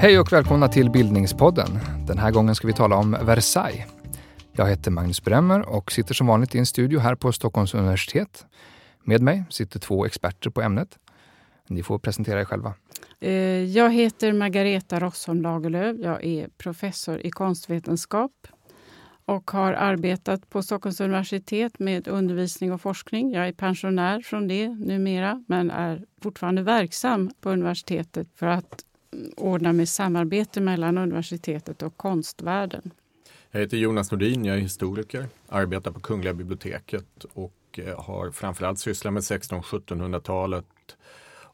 [0.00, 1.78] Hej och välkomna till Bildningspodden.
[2.06, 3.84] Den här gången ska vi tala om Versailles.
[4.52, 8.46] Jag heter Magnus Bremmer och sitter som vanligt i en studio här på Stockholms universitet.
[9.04, 10.98] Med mig sitter två experter på ämnet.
[11.68, 12.74] Ni får presentera er själva.
[13.20, 13.32] Eh,
[13.64, 15.96] jag heter Margareta Rossholm Lagerlöf.
[15.98, 18.32] Jag är professor i konstvetenskap
[19.30, 23.32] och har arbetat på Stockholms universitet med undervisning och forskning.
[23.32, 28.84] Jag är pensionär från det numera, men är fortfarande verksam på universitetet för att
[29.36, 32.90] ordna med samarbete mellan universitetet och konstvärlden.
[33.50, 38.78] Jag heter Jonas Nordin, jag är historiker, arbetar på Kungliga biblioteket och eh, har framförallt
[38.78, 40.66] sysslat med 1600-1700-talet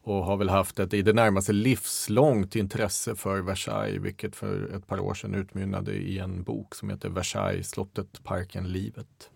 [0.07, 4.99] har väl haft ett i det närmaste livslångt intresse för Versailles, vilket för ett par
[4.99, 9.29] år sedan utmynnade i en bok som heter Versailles, slottet, parken, livet.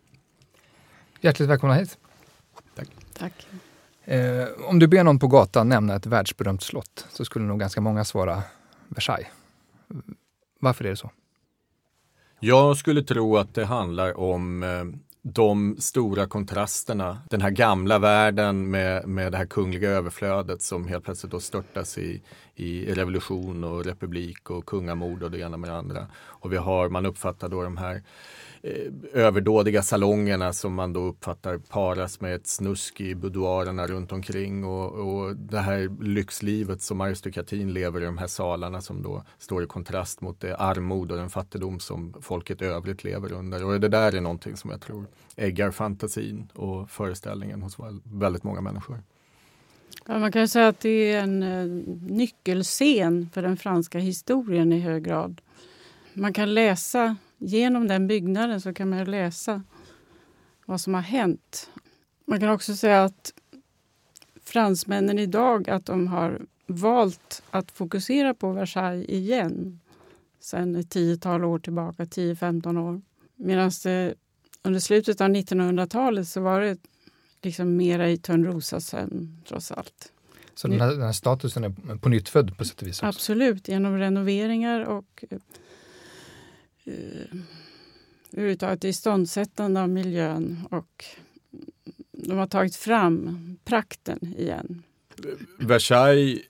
[1.22, 1.98] Hjärtligt välkomna hit.
[2.76, 2.88] Tack.
[3.14, 3.48] Tack.
[4.04, 7.82] Eh, om du ber någon på gatan nämna ett världsberömt slott så skulle nog ganska
[7.82, 8.44] många svara
[8.88, 9.28] Versailles.
[10.60, 11.12] Varför är det så?
[12.40, 14.84] Jag skulle tro att det handlar om eh,
[15.24, 17.22] de stora kontrasterna.
[17.30, 21.98] Den här gamla världen med, med det här kungliga överflödet som helt plötsligt då störtas
[21.98, 22.22] i,
[22.56, 26.08] i revolution och republik och kungamord och det ena med det andra.
[26.16, 28.02] Och vi har, man uppfattar då de här eh,
[28.64, 34.64] Eh, överdådiga salongerna som man då uppfattar paras med ett snusk i boudoirerna runt omkring
[34.66, 39.64] och, och det här lyxlivet som aristokratin lever i de här salarna som då står
[39.64, 43.66] i kontrast mot det armod och den fattigdom som folket övrigt lever under.
[43.66, 48.62] Och det där är någonting som jag tror äggar fantasin och föreställningen hos väldigt många
[48.62, 49.04] människor.
[50.06, 51.66] Ja, man kan säga att det är en eh,
[52.12, 55.42] nyckelscen för den franska historien i hög grad.
[56.14, 59.64] Man kan läsa genom den byggnaden så kan man läsa
[60.66, 61.70] vad som har hänt.
[62.26, 63.34] Man kan också säga att
[64.44, 69.80] fransmännen idag att de har valt att fokusera på Versailles igen
[70.40, 73.02] sen ett tiotal år tillbaka, 10-15 år.
[73.36, 74.14] Medan det
[74.64, 76.78] under slutet av 1900-talet så var det
[77.42, 80.12] liksom mera i Törnrosasömn trots allt.
[80.56, 82.98] Så den här, den här, statusen är på nytt född på sätt och vis?
[82.98, 83.06] Också.
[83.06, 85.38] Absolut, genom renoveringar och eh,
[88.32, 91.06] överhuvudtaget iståndsättande av miljön och
[92.12, 94.84] de har tagit fram prakten igen.
[95.60, 96.42] Versailles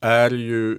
[0.00, 0.78] är ju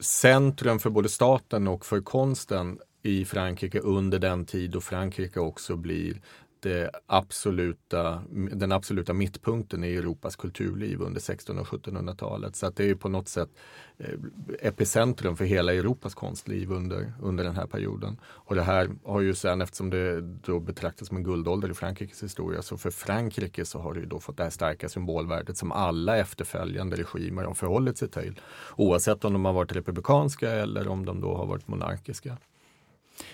[0.00, 5.76] centrum för både staten och för konsten i Frankrike under den tid då Frankrike också
[5.76, 6.20] blir
[6.64, 12.56] det absoluta, den absoluta mittpunkten i Europas kulturliv under 1600 och 1700-talet.
[12.56, 13.48] Så att det är på något sätt
[13.98, 14.14] eh,
[14.60, 18.20] epicentrum för hela Europas konstliv under, under den här perioden.
[18.24, 22.22] Och det här har ju sen, eftersom det då betraktas som en guldålder i Frankrikes
[22.22, 25.72] historia, så för Frankrike så har det ju då fått det här starka symbolvärdet som
[25.72, 28.40] alla efterföljande regimer har förhållit sig till.
[28.76, 32.36] Oavsett om de har varit republikanska eller om de då har varit monarkiska.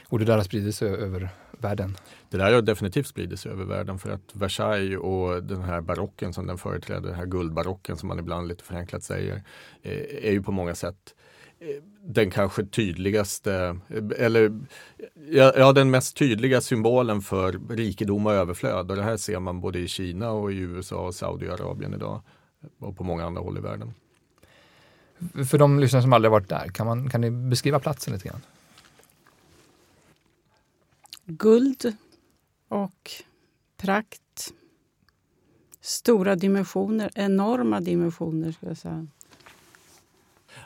[0.08, 1.96] Och det där har spridit sig över världen?
[2.30, 6.32] Det där har definitivt spridit sig över världen för att Versailles och den här barocken
[6.32, 9.42] som den företräder, den här guldbarocken som man ibland lite förenklat säger,
[9.82, 11.14] eh, är ju på många sätt
[11.60, 14.60] eh, den kanske tydligaste, eh, eller
[15.30, 18.90] ja, den mest tydliga symbolen för rikedom och överflöd.
[18.90, 22.22] Och det här ser man både i Kina och i USA och Saudiarabien idag
[22.78, 23.94] och på många andra håll i världen.
[25.50, 28.40] För de lyssnare som aldrig varit där, kan, man, kan ni beskriva platsen lite grann?
[31.30, 31.96] Guld
[32.68, 33.10] och
[33.76, 34.52] prakt.
[35.80, 39.06] Stora dimensioner, enorma dimensioner skulle jag säga.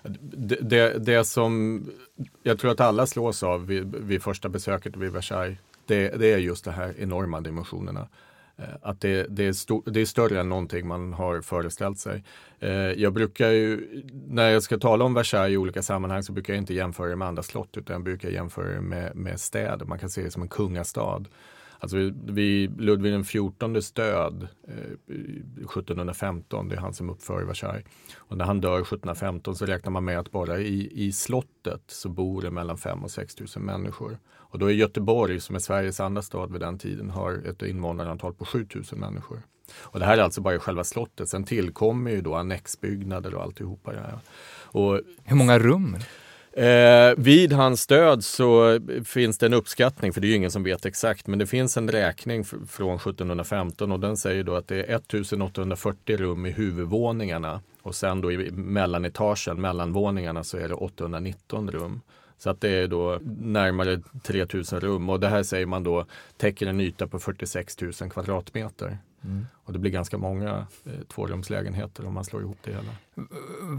[0.02, 1.82] Det, det, det, som
[2.42, 6.38] jag tror att alla slås av vid, vid första besöket vid Versailles, det, det, är
[6.38, 8.08] just de här enorma dimensionerna.
[8.56, 12.24] Eh, att det, det, är stor, det är större än någonting man har föreställt sig.
[12.60, 16.52] Eh, jag brukar ju, när jag ska tala om Versailles i olika sammanhang så brukar
[16.52, 19.86] jag inte jämföra det med andra slott utan jag brukar jämföra det med, med städer.
[19.86, 21.24] Man kan se det som en kungastad.
[21.84, 27.84] Alltså vid Ludvig XIVs död eh, 1715, det är han som uppför Versailles.
[28.16, 32.08] Och när han dör 1715 så räknar man med att bara i, i slottet så
[32.08, 34.18] bor det mellan 5 och 6 000 människor.
[34.32, 38.34] Och då är Göteborg, som är Sveriges andra stad vid den tiden, har ett invånarantal
[38.34, 39.42] på 7 000 människor.
[39.80, 41.28] Och det här är alltså bara själva slottet.
[41.28, 44.18] Sen tillkommer ju då annexbyggnader och alltihopa det här.
[44.62, 45.96] Och, Hur många rum?
[46.56, 50.62] Eh, vid hans död så finns det en uppskattning, för det är ju ingen som
[50.62, 54.76] vet exakt, men det finns en räkning från 1715 och den säger då att det
[54.76, 61.70] är 1840 rum i huvudvåningarna och sen då i mellanetagen, mellanvåningarna, så är det 819
[61.70, 62.00] rum.
[62.38, 66.06] Så att det är då närmare 3000 rum och det här säger man då
[66.36, 68.98] täcker en yta på 46 000 kvadratmeter.
[69.24, 69.46] Mm.
[69.64, 72.94] Och det blir ganska många eh, tvårumslägenheter om man slår ihop det hela.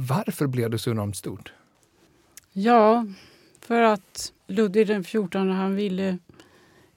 [0.07, 1.53] Varför blev det så enormt stort?
[2.57, 3.05] Ja,
[3.61, 6.17] för att Ludvig XIV han ville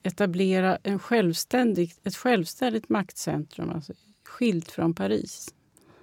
[0.02, 3.92] etablera en självständig, ett självständigt maktcentrum, alltså
[4.24, 5.54] skilt från Paris.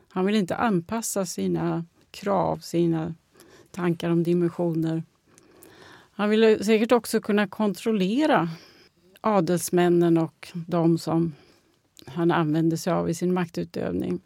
[0.09, 3.13] Han vill inte anpassa sina krav, sina
[3.71, 5.03] tankar om dimensioner.
[6.11, 8.49] Han ville säkert också kunna kontrollera
[9.21, 11.33] adelsmännen och de som
[12.05, 14.21] han använde sig av i sin maktutövning.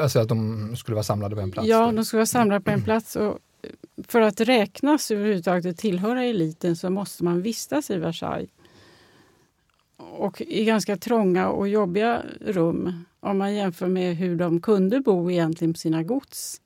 [0.00, 1.68] Alltså att de skulle vara samlade på en plats?
[1.68, 3.16] Ja, de skulle vara samlade på en plats.
[3.16, 3.38] Och
[4.08, 8.50] för att räknas överhuvudtaget och tillhöra eliten så måste man vistas i Versailles.
[9.96, 13.04] Och i ganska trånga och jobbiga rum.
[13.20, 16.60] Om man jämför med hur de kunde bo egentligen på sina gods.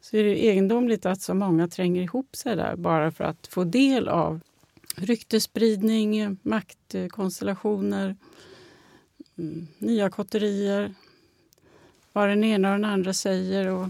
[0.00, 3.64] Så är det egendomligt att så många tränger ihop sig där bara för att få
[3.64, 4.40] del av
[4.96, 8.16] ryktespridning, maktkonstellationer,
[9.38, 10.94] mm, nya kotterier,
[12.12, 13.88] vad den ena och den andra säger och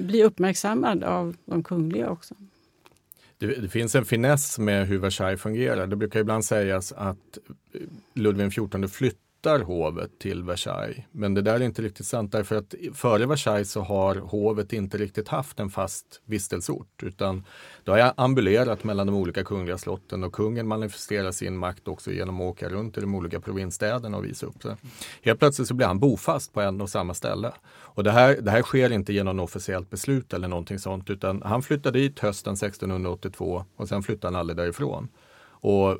[0.00, 2.34] bli uppmärksammad av de kungliga också.
[3.38, 5.86] Det, det, finns en finess med hur Versailles fungerar.
[5.86, 7.38] Det brukar ibland sägas att
[8.14, 11.04] Ludvig XIV flyttade flyttar hovet till Versailles.
[11.12, 14.98] Men det där är inte riktigt sant därför att före Versailles så har hovet inte
[14.98, 17.44] riktigt haft en fast vistelseort utan
[17.84, 22.40] det har ambulerat mellan de olika kungliga slotten och kungen manifesterar sin makt också genom
[22.40, 24.76] att åka runt i de olika provinsstäderna och visa upp sig.
[25.22, 27.52] Helt plötsligt så blir han bofast på en och samma ställe.
[27.96, 31.62] Och det här, det här sker inte genom officiellt beslut eller någonting sånt utan han
[31.62, 35.08] flyttade dit hösten 1682 och sen flyttar han aldrig därifrån.
[35.62, 35.98] Och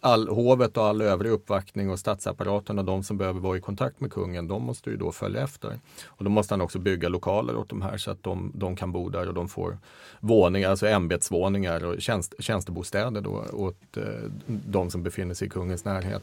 [0.00, 4.00] all, hovet och all övrig uppvaktning och statsapparaten och de som behöver vara i kontakt
[4.00, 5.80] med kungen, de måste ju då följa efter.
[6.06, 8.92] Och då måste han också bygga lokaler åt de här så att de, de kan
[8.92, 9.78] bo där och de får
[10.20, 14.02] våningar, alltså ämbetsvåningar och tjänst, tjänstebostäder då åt eh,
[14.46, 16.22] de som befinner sig i kungens närhet.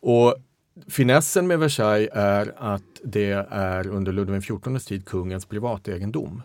[0.00, 0.34] Och
[0.88, 6.42] Finessen med Versailles är att det är under Ludvig XIVs tid kungens privategendom.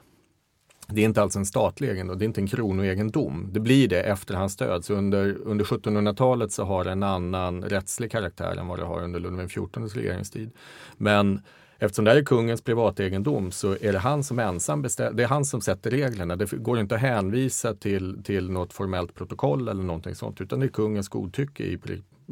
[0.87, 3.49] Det är inte alls en statlig egendom, det är inte en kronoegendom.
[3.51, 4.85] Det blir det efter hans död.
[4.85, 9.03] Så under, under 1700-talet så har det en annan rättslig karaktär än vad det har
[9.03, 10.51] under Ludvig XIVs regeringstid.
[10.97, 11.41] Men
[11.79, 15.27] eftersom det här är kungens privategendom så är det han som ensam bestämmer, det är
[15.27, 16.35] han som sätter reglerna.
[16.35, 20.65] Det går inte att hänvisa till, till något formellt protokoll eller någonting sånt utan det
[20.65, 21.79] är kungens godtycke i,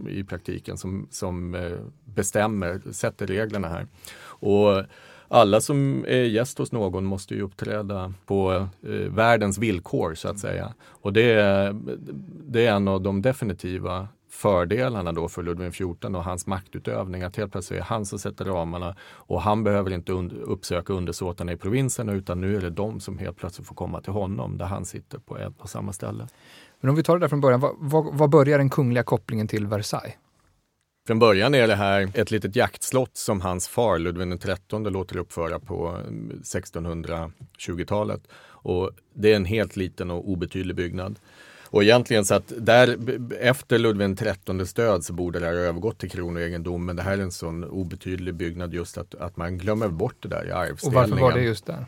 [0.10, 1.72] i praktiken som, som eh,
[2.06, 3.88] bestämmer, sätter reglerna här.
[4.24, 4.84] Och
[5.28, 10.40] alla som är gäst hos någon måste ju uppträda på eh, världens villkor så att
[10.40, 10.74] säga.
[10.86, 11.76] Och det är,
[12.46, 17.22] det är en av de definitiva fördelarna då för Ludvig XIV och hans maktutövning.
[17.22, 21.52] Att helt plötsligt är han som sätter ramarna och han behöver inte und uppsöka undersåtarna
[21.52, 24.66] i provinserna utan nu är det de som helt plötsligt får komma till honom där
[24.66, 26.28] han sitter på ett och samma ställe.
[26.80, 29.48] Men om vi tar det där från början, vad, vad, vad börjar den kungliga kopplingen
[29.48, 30.14] till Versailles?
[31.08, 35.60] Från början är det här ett litet jaktslott som hans far Ludvig XIII låter uppföra
[35.60, 35.98] på
[36.44, 38.22] 1620-talet.
[38.46, 41.20] Och det är en helt liten och obetydlig byggnad.
[41.64, 42.98] Och egentligen så att där,
[43.40, 46.86] efter Ludvig XIIIs död så borde det här övergått till kronoegendom.
[46.86, 50.28] Men det här är en sån obetydlig byggnad just att, att man glömmer bort det
[50.28, 51.04] där i arvsdelningen.
[51.04, 51.86] Och varför var det just där?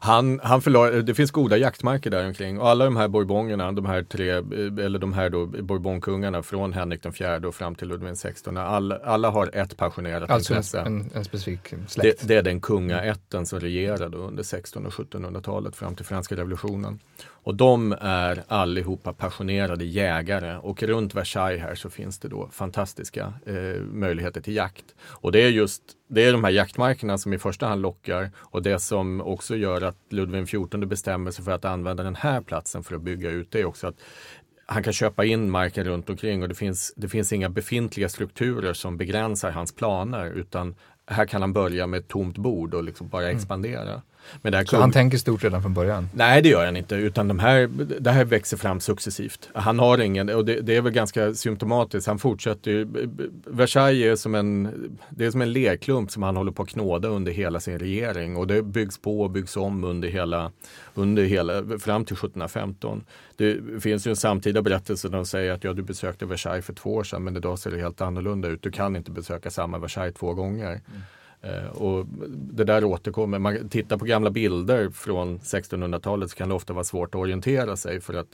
[0.00, 3.86] Han, han förlor, det finns goda jaktmarker där omkring och alla de här Bourbongerna, de
[3.86, 4.30] här tre,
[4.84, 8.98] eller de här då Bourbonkungarna från Henrik den fjärde och fram till Ludvig XVI, alla,
[9.04, 10.80] alla har ett passionerat alltså intresse.
[10.80, 12.20] En, en specifik släkt?
[12.20, 16.98] Det, det är den kungaätten som regerade under 1600 och 1700-talet fram till franska revolutionen.
[17.42, 23.34] Och de är allihopa passionerade jägare och runt Versailles här så finns det då fantastiska
[23.46, 24.84] eh, möjligheter till jakt.
[25.02, 28.62] Och det är just det är de här jaktmarkerna som i första hand lockar och
[28.62, 32.82] det som också gör att Ludvig XIV bestämmer sig för att använda den här platsen
[32.82, 33.96] för att bygga ut det är också att
[34.66, 38.72] han kan köpa in marken runt omkring och det finns, det finns inga befintliga strukturer
[38.72, 40.74] som begränsar hans planer utan
[41.06, 43.36] här kan han börja med ett tomt bord och liksom bara mm.
[43.36, 43.82] expandera.
[43.82, 44.00] Mm.
[44.42, 46.08] Men det så han tänker stort redan från början?
[46.14, 47.66] Nej, det gör han inte, utan de här,
[48.00, 49.48] det här växer fram successivt.
[49.54, 52.86] Han har ingen, och det, det är väl ganska symptomatiskt, han fortsätter ju,
[53.46, 54.72] Versailles är som en,
[55.10, 58.36] det är som en lerklump som han håller på att knåda under hela sin regering
[58.36, 60.52] och det byggs på och byggs om under hela,
[60.94, 63.04] under hela fram till 1715.
[63.36, 66.72] Det finns ju en samtida berättelse där de säger att ja, du besökte Versailles för
[66.72, 68.62] två år sedan men idag ser det helt annorlunda ut.
[68.62, 70.70] Du kan inte besöka samma Versailles två gånger.
[70.70, 71.02] Mm.
[71.42, 73.38] Eh, och det där återkommer.
[73.38, 77.76] Man tittar på gamla bilder från 1600-talet så kan det ofta vara svårt att orientera
[77.76, 78.28] sig för att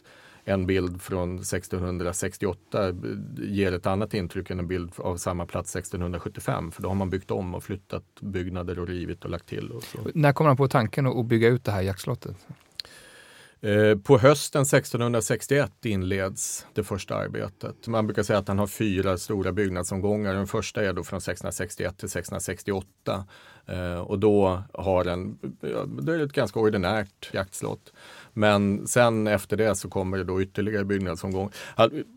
[0.49, 2.93] en bild från 1668
[3.37, 6.73] ger ett annat intryck än en bild av samma plats 1675.
[6.73, 9.71] För då har man byggt om och flyttat byggnader och rivit och lagt till.
[9.71, 9.99] Och så.
[10.15, 12.37] När kom han på tanken att bygga ut det här jaktslottet?
[13.61, 17.87] Eh, på hösten 1661 inleds det första arbetet.
[17.87, 20.35] Man brukar säga att han har fyra stora byggnadsomgångar.
[20.35, 23.25] Den första är då från 1661 till 1668.
[23.67, 25.39] Eh, och då har den,
[26.03, 27.93] det är ett ganska ordinärt jaktslott.
[28.33, 31.51] Men sen efter det så kommer det då ytterligare byggnadsomgång.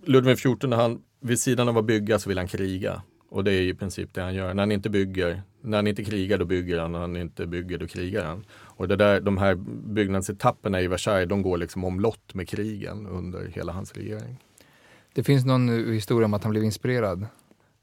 [0.05, 3.01] Ludvig XIV, han, vid sidan av att bygga så vill han kriga.
[3.29, 4.53] Och det är i princip det han gör.
[4.53, 7.77] När han inte bygger, när han inte krigar då bygger han, när han inte bygger
[7.77, 8.45] då krigar han.
[8.51, 9.55] Och det där, de här
[9.93, 14.37] byggnadsetapperna i Versailles, de går liksom omlott med krigen under hela hans regering.
[15.13, 17.27] Det finns någon historia om att han blev inspirerad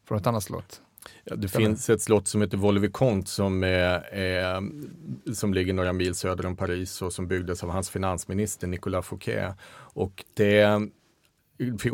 [0.08, 0.80] från ett annat slott?
[1.24, 1.66] Ja, det Stämmer.
[1.66, 4.62] finns ett slott som heter Vaux-le-Vicomte som, är, är,
[5.34, 9.54] som ligger några mil söder om Paris och som byggdes av hans finansminister Nicolas Fouquet.
[9.70, 10.88] Och det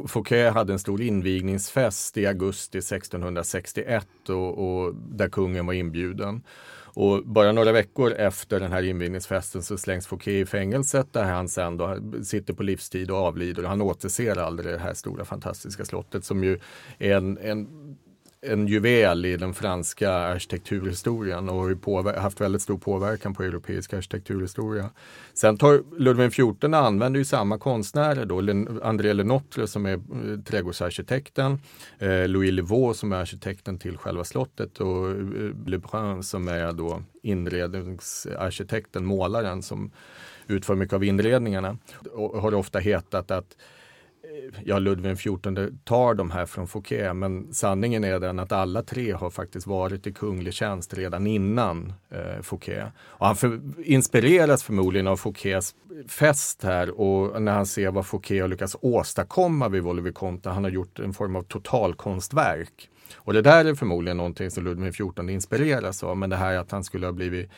[0.08, 6.42] Fouquet hade en stor invigningsfest i augusti 1661 och, och där kungen var inbjuden.
[6.94, 11.48] Och bara några veckor efter den här invigningsfesten så slängs Fouquet i fängelset där han
[11.48, 13.62] sen då sitter på livstid och avlider.
[13.62, 16.58] Han återser aldrig det här stora fantastiska slottet som ju
[16.98, 17.91] är en, en
[18.46, 24.90] en juvel i den franska arkitekturhistorien och har haft väldigt stor påverkan på europeisk arkitekturhistoria.
[25.34, 28.38] Sen tar Ludvig XIV använder ju samma konstnärer då,
[28.82, 31.58] André Lenotre som är eh, trädgårdsarkitekten,
[31.98, 35.16] eh, Louis Levaux som är arkitekten till själva slottet och eh,
[35.66, 39.90] Lebrun som är då inredningsarkitekten, målaren som
[40.46, 41.78] utför mycket av inredningarna.
[42.12, 43.56] Och har ofta hetat att
[44.64, 49.12] ja, Ludvig XIV tar de här från Fouquet, men sanningen är den att alla tre
[49.12, 52.86] har faktiskt varit i kunglig tjänst redan innan eh, Fouquet.
[52.98, 55.74] Och han för, inspireras förmodligen av Fouquets
[56.08, 60.50] fest här och när han ser vad Fouquet har lyckats åstadkomma vid Vaux-le-Vicomte.
[60.50, 62.88] Han har gjort en form av totalkonstverk.
[63.16, 66.70] Och det där är förmodligen någonting som Ludvig XIV inspireras av, men det här att
[66.70, 67.50] han skulle ha blivit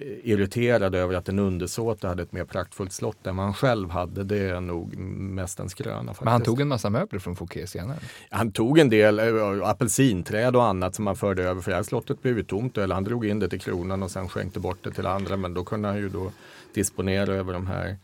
[0.00, 4.24] irriterad över att en undersåte hade ett mer praktfullt slott än vad han själv hade.
[4.24, 6.04] Det är nog mest en skröna.
[6.04, 6.24] Faktiskt.
[6.24, 7.98] Men han tog en massa möbler från Fouquet senare?
[8.30, 11.82] Han tog en del äh, apelsinträd och annat som han förde över för det här
[11.82, 12.78] slottet blev ju tomt.
[12.78, 15.36] Eller han drog in det till kronan och sen skänkte bort det till andra.
[15.36, 16.32] Men då kunde han ju då
[16.74, 17.96] disponera över de här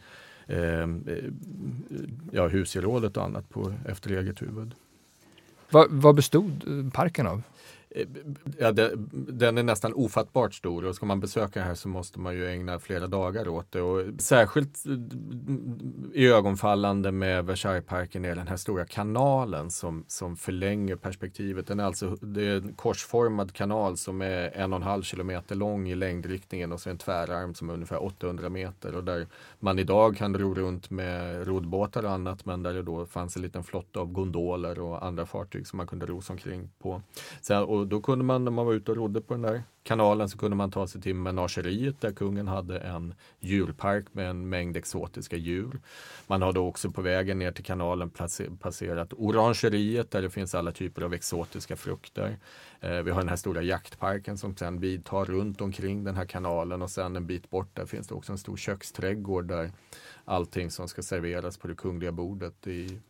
[0.47, 0.89] eh,
[2.31, 4.75] ja, husgerådet och annat på, efter eget huvud.
[5.71, 7.43] Vad, vad bestod parken av?
[7.95, 8.07] Eh,
[8.59, 12.35] ja, det, den är nästan ofattbart stor och ska man besöka här så måste man
[12.35, 13.81] ju ägna flera dagar åt det.
[13.83, 14.93] Och särskilt eh,
[16.13, 21.67] i ögonfallande med Versaillesparken är den här stora kanalen som, som förlänger perspektivet.
[21.67, 25.55] Den är alltså, det är en korsformad kanal som är en och en halv kilometer
[25.55, 29.27] lång i längdriktningen och så en tvärarm som är ungefär 800 meter och där
[29.61, 33.43] man idag kan ro runt med roddbåtar och annat men där det då fanns en
[33.43, 37.03] liten flotta av gondoler och andra fartyg som man kunde ro omkring på.
[37.41, 40.29] Sen, och då kunde man när man var ute och rodde på den där kanalen
[40.29, 44.77] så kunde man ta sig till menageriet där kungen hade en djurpark med en mängd
[44.77, 45.81] exotiska djur.
[46.27, 48.11] Man hade också på vägen ner till kanalen
[48.61, 52.39] passerat orangeriet där det finns alla typer av exotiska frukter.
[52.81, 56.83] Eh, vi har den här stora jaktparken som sen vidtar runt omkring den här kanalen
[56.83, 59.71] och sen en bit bort där finns det också en stor köksträdgård där
[60.25, 63.01] allting som ska serveras på det kungliga bordet i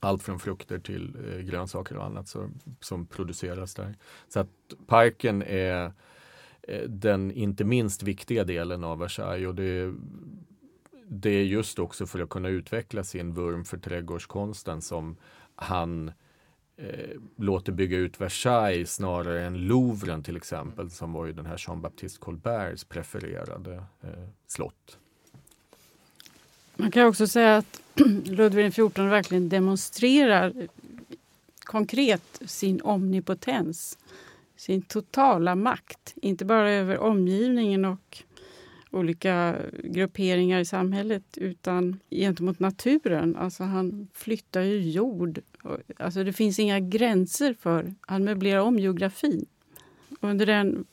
[0.00, 2.50] allt från frukter till eh, grönsaker och annat så,
[2.80, 3.94] som produceras där.
[4.28, 4.48] Så att
[4.86, 5.92] parken är
[6.62, 9.94] eh, den inte minst viktiga delen av Versailles och det,
[11.08, 15.16] det är just också för att kunna utveckla sin vurm för trädgårdskonsten som
[15.54, 16.12] han
[16.76, 21.56] eh, låter bygga ut Versailles snarare än Louvren till exempel som var ju den här
[21.68, 24.98] Jean-Baptiste Colberts prefererade eh, slott.
[26.80, 27.82] Man kan också säga att
[28.24, 30.52] Ludvig XIV verkligen demonstrerar
[31.60, 33.98] konkret sin omnipotens,
[34.56, 36.14] sin totala makt.
[36.16, 38.22] Inte bara över omgivningen och
[38.90, 43.36] olika grupperingar i samhället utan gentemot naturen.
[43.36, 45.40] Alltså han flyttar ju jord.
[45.96, 47.94] Alltså det finns inga gränser för...
[48.00, 49.46] Han möblerar om geografin.
[50.20, 50.84] Under den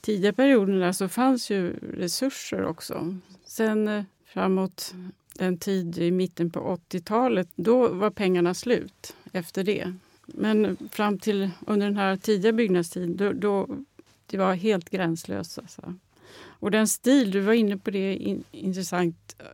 [0.00, 3.16] tidiga perioden där så fanns ju resurser också.
[3.44, 4.04] Sen eh,
[4.36, 4.94] framåt
[5.38, 9.94] en tid i mitten på 80-talet, då var pengarna slut efter det.
[10.26, 13.68] Men fram till under den här tidiga byggnadstiden, då, då
[14.26, 15.58] det var helt gränslöst.
[15.58, 15.94] Alltså.
[16.38, 19.46] Och den stil, du var inne på det, in, intressant eh,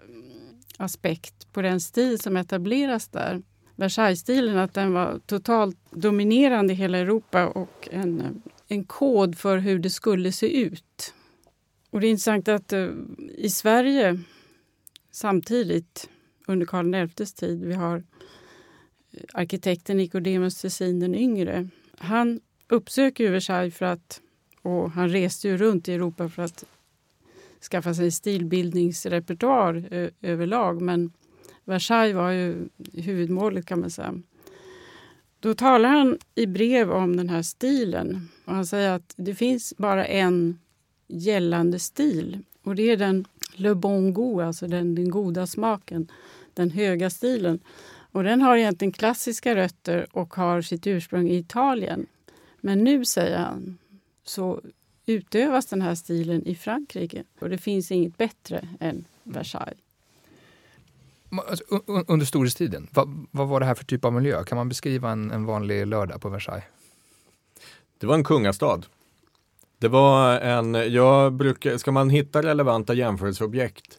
[0.76, 3.42] aspekt på den stil som etableras där.
[3.76, 8.26] Versailles-stilen, att den var totalt dominerande i hela Europa och en, eh,
[8.68, 11.14] en kod för hur det skulle se ut.
[11.90, 12.90] Och det är intressant att uh,
[13.36, 14.20] i Sverige
[15.12, 16.10] samtidigt
[16.46, 17.64] under Karl XIs tid.
[17.64, 21.68] Vi har eh, arkitekten Nicodemus Tessin den yngre.
[21.98, 24.20] Han uppsöker Versailles för att,
[24.62, 26.64] och han reste ju runt i Europa för att
[27.70, 30.82] skaffa sig stilbildningsrepertoar eh, överlag.
[30.82, 31.12] Men
[31.64, 34.14] Versailles var ju huvudmålet kan man säga.
[35.40, 38.28] Då talar han i brev om den här stilen.
[38.44, 40.58] Och han säger att det finns bara en
[41.08, 46.08] gällande stil och det är den le bon goût, alltså den, den goda smaken,
[46.54, 47.60] den höga stilen.
[48.12, 52.06] Och den har egentligen klassiska rötter och har sitt ursprung i Italien.
[52.60, 53.78] Men nu, säger han,
[54.24, 54.60] så
[55.06, 59.78] utövas den här stilen i Frankrike och det finns inget bättre än Versailles.
[61.48, 61.64] Alltså,
[62.06, 64.44] under storhetstiden, vad, vad, var det här för typ av miljö?
[64.44, 66.64] Kan man beskriva en, en vanlig lördag på Versailles?
[67.98, 68.80] Det var en kungastad.
[69.82, 73.98] Det var en, jag brukar, ska man hitta relevanta jämförelseobjekt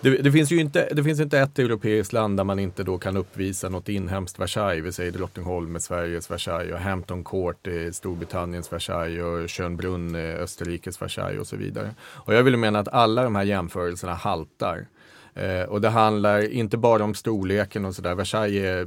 [0.00, 2.98] det, det, finns ju inte, det finns inte ett europeiskt land där man inte då
[2.98, 4.84] kan uppvisa något inhemskt Versailles.
[4.84, 10.36] Vi säger Drottningholm är Sveriges Versailles och Hampton Court är Storbritanniens Versailles och Schönbrunn är
[10.36, 11.94] Österrikes Versailles och så vidare.
[12.00, 14.86] Och jag vill mena att alla de här jämförelserna haltar.
[15.34, 18.14] Eh, och det handlar inte bara om storleken och sådär.
[18.14, 18.86] Versailles är eh,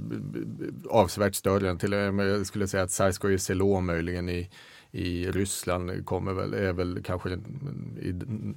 [0.90, 4.50] avsevärt större än till eh, jag skulle säga att Sarskoje Selo möjligen i,
[4.92, 8.14] i Ryssland kommer väl, är väl kanske i,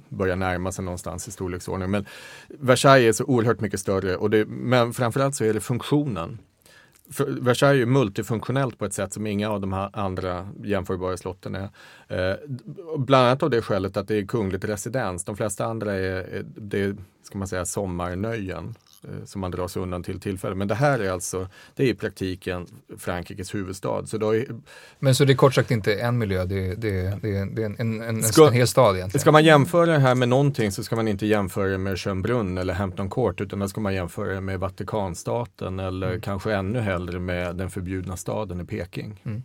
[0.09, 1.91] börjar närma sig någonstans i storleksordning.
[1.91, 2.05] Men
[2.47, 6.37] Versailles är så oerhört mycket större och det, men framförallt så är det funktionen.
[7.11, 11.55] För Versailles är multifunktionellt på ett sätt som inga av de här andra jämförbara slotten
[11.55, 11.69] är.
[12.07, 12.35] Eh,
[12.97, 15.25] bland annat av det skälet att det är kungligt residens.
[15.25, 18.75] De flesta andra är, är det ska man säga, sommarnöjen.
[19.07, 20.55] Eh, som man drar sig undan till tillfälle.
[20.55, 24.05] Men det här är alltså, det är i praktiken Frankrikes huvudstad.
[24.05, 24.45] Så är,
[24.99, 27.45] Men så det är kort sagt inte en miljö, det är, det är, det är,
[27.45, 29.21] det är en, en, ska, en hel stad egentligen?
[29.21, 32.57] Ska man jämföra det här med någonting så ska man inte jämföra det med Schönbrunn
[32.57, 36.21] eller Hampton Court utan då ska man jämföra det med Vatikanstaten eller mm.
[36.21, 39.21] kanske ännu hellre med den förbjudna staden i Peking.
[39.25, 39.43] Mm.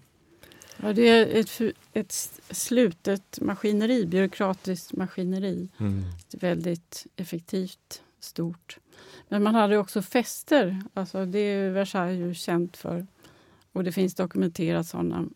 [0.82, 1.60] Ja, det är ett,
[1.92, 2.12] ett
[2.50, 5.68] slutet maskineri, byråkratiskt maskineri.
[5.80, 6.04] Mm.
[6.32, 8.78] Väldigt effektivt, stort.
[9.28, 10.82] Men man hade också fester.
[10.94, 13.06] Alltså det är Versailles ju känt för.
[13.72, 15.28] Och det finns dokumenterat sådana.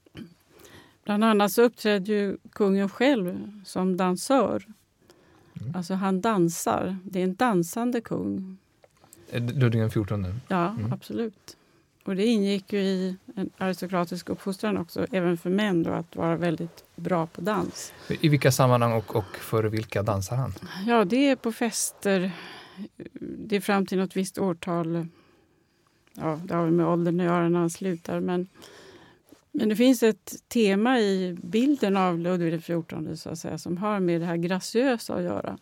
[1.05, 4.67] Bland annat så uppträdde ju kungen själv som dansör.
[5.61, 5.77] Mm.
[5.77, 6.97] Alltså han dansar.
[7.05, 8.59] Det är en dansande kung.
[9.33, 10.35] Ludvig XIV?
[10.49, 10.93] Ja, mm.
[10.93, 11.57] absolut.
[12.05, 16.37] Och det ingick ju i en aristokratisk uppfostran också, även för män, då, att vara
[16.37, 17.93] väldigt bra på dans.
[18.09, 20.55] I vilka sammanhang och, och för vilka dansar han?
[20.87, 22.33] Ja, det är på fester
[23.21, 25.07] det är fram till något visst årtal.
[26.15, 28.21] Ja, det har med åldern att göra när han slutar.
[28.21, 28.49] Men,
[29.53, 34.01] men det finns ett tema i bilden av Ludvig XIV så att säga, som har
[34.01, 35.59] med det här graciösa att göra.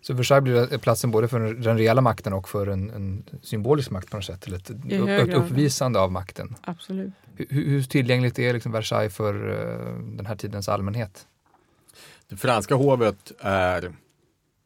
[0.00, 4.10] Så Versailles blir platsen både för den reella makten och för en, en symbolisk makt
[4.10, 4.46] på något sätt?
[4.46, 4.70] Eller ett,
[5.28, 6.56] ett uppvisande av makten?
[6.62, 7.12] Absolut.
[7.36, 11.26] Hur, hur tillgängligt är liksom Versailles för uh, den här tidens allmänhet?
[12.28, 13.92] Det franska hovet är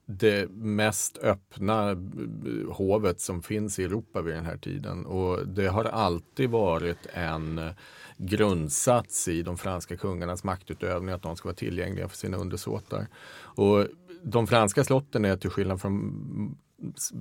[0.07, 5.07] det mest öppna eh, eh, hovet som finns i Europa vid den här tiden.
[5.07, 7.73] Och det har alltid varit en eh,
[8.17, 13.07] grundsats i de franska kungarnas maktutövning att de ska vara tillgängliga för sina undersåtar.
[13.35, 13.87] Och
[14.23, 16.57] de franska slotten är till skillnad från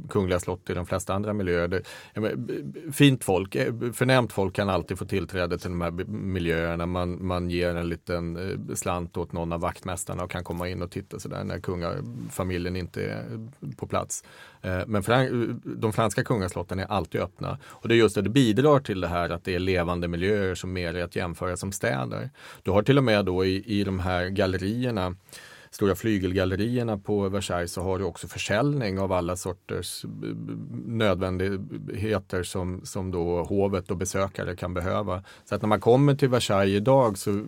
[0.09, 1.67] kungliga slott i de flesta andra miljöer.
[1.67, 1.81] Det,
[2.93, 6.85] fint folk, eh, förnämt folk kan alltid få tillträde till de här miljöerna.
[6.85, 10.81] Man, man ger en liten eh, slant åt någon av vaktmästarna och kan komma in
[10.81, 14.23] och titta sådär när kungafamiljen inte är eh, på plats.
[14.87, 17.57] Men men de franska kungaslotten är alltid öppna.
[17.65, 20.55] Och det är just det, det bidrar till det här att det är levande miljöer
[20.55, 22.29] som mer är att jämföra som städer.
[22.63, 25.15] Du har till och med då i, i de här gallerierna
[25.73, 30.05] stora flygelgallerierna på Versailles så har du också försäljning av alla sorters
[30.85, 35.23] nödvändigheter som, som då hovet och besökare kan behöva.
[35.45, 37.45] Så att när man kommer till Versailles idag så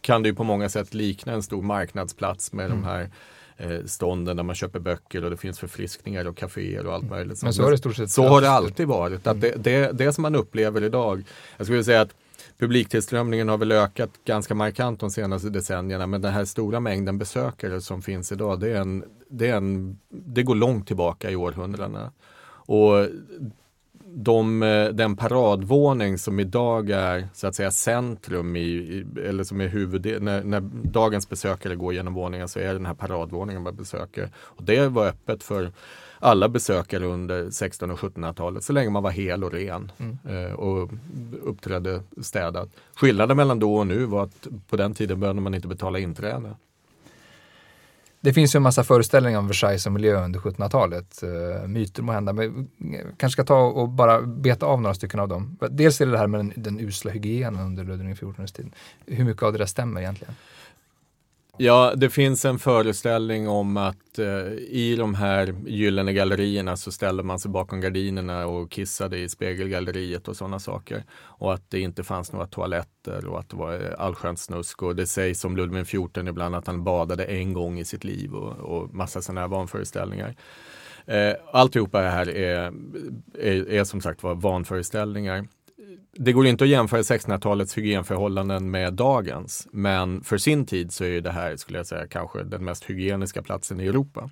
[0.00, 2.80] kan det ju på många sätt likna en stor marknadsplats med mm.
[2.80, 3.10] de här
[3.56, 7.42] eh, stånden där man köper böcker och det finns förfriskningar och kaféer och allt möjligt.
[7.42, 9.26] Men så har det, så har det alltid varit.
[9.26, 11.24] Att det, det, det som man upplever idag,
[11.56, 12.14] jag skulle säga att
[12.62, 17.80] Publiktillströmningen har väl ökat ganska markant de senaste decennierna men den här stora mängden besökare
[17.80, 22.12] som finns idag det, är en, det, är en, det går långt tillbaka i århundradena.
[22.66, 23.08] Och
[24.14, 29.68] de, eh, den paradvåning som idag är så att säga centrum i, eller som är
[29.68, 34.30] huvuddel, när, när, dagens besökare går genom våningen så är den här paradvåningen man besöker.
[34.36, 35.72] Och det var öppet för
[36.18, 40.18] alla besökare under 16 och 1700-talet så länge man var hel och ren mm.
[40.24, 40.90] eh, och
[41.42, 42.68] uppträdde städat.
[42.94, 46.54] Skillnaden mellan då och nu var att på den tiden behövde man inte betala inträde.
[48.24, 51.20] Det finns ju en massa föreställningar om Versailles som miljö under 1700-talet.
[51.22, 54.94] Uh, eh, myter må hända, men eh, kanske ska ta och bara beta av några
[54.94, 55.58] stycken av dem.
[55.70, 58.72] Dels är det det här med den, den usla hygienen under Ludvig XIVs tid.
[59.06, 60.34] Hur mycket av det där stämmer egentligen?
[61.58, 67.22] Ja, det finns en föreställning om att eh, i de här gyllene gallerierna så ställde
[67.22, 71.04] man sig bakom gardinerna och kissade i spegelgalleriet och sådana saker.
[71.12, 74.82] Och att det inte fanns några toaletter och att det var allskönt allsköns snusk.
[74.82, 78.34] Och det sägs om Ludvig XIV ibland att han badade en gång i sitt liv
[78.34, 80.34] och, och massa sådana här vanföreställningar.
[81.06, 82.72] Eh, alltihopa det här är,
[83.38, 85.48] är, är som sagt var vanföreställningar
[86.12, 89.68] det går inte att jämföra 1600-talets hygienförhållanden med dagens.
[89.70, 93.42] Men för sin tid så är det här, skulle jag säga, kanske den mest hygieniska
[93.42, 94.30] platsen i Europa.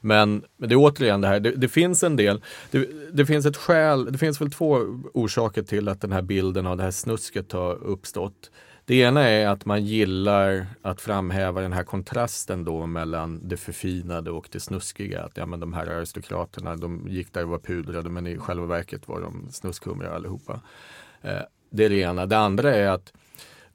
[0.00, 3.56] Men det är återigen det här, det, det finns en del, det, det, finns ett
[3.56, 4.78] skäl, det finns väl två
[5.14, 8.50] orsaker till att den här bilden av det här snusket har uppstått.
[8.88, 14.30] Det ena är att man gillar att framhäva den här kontrasten då mellan det förfinade
[14.30, 15.22] och det snuskiga.
[15.22, 18.66] Att ja, men de här aristokraterna, de gick där och var pudrade men i själva
[18.66, 20.60] verket var de snuskhumrar allihopa.
[21.22, 22.26] Eh, det är det ena.
[22.26, 23.12] Det andra är att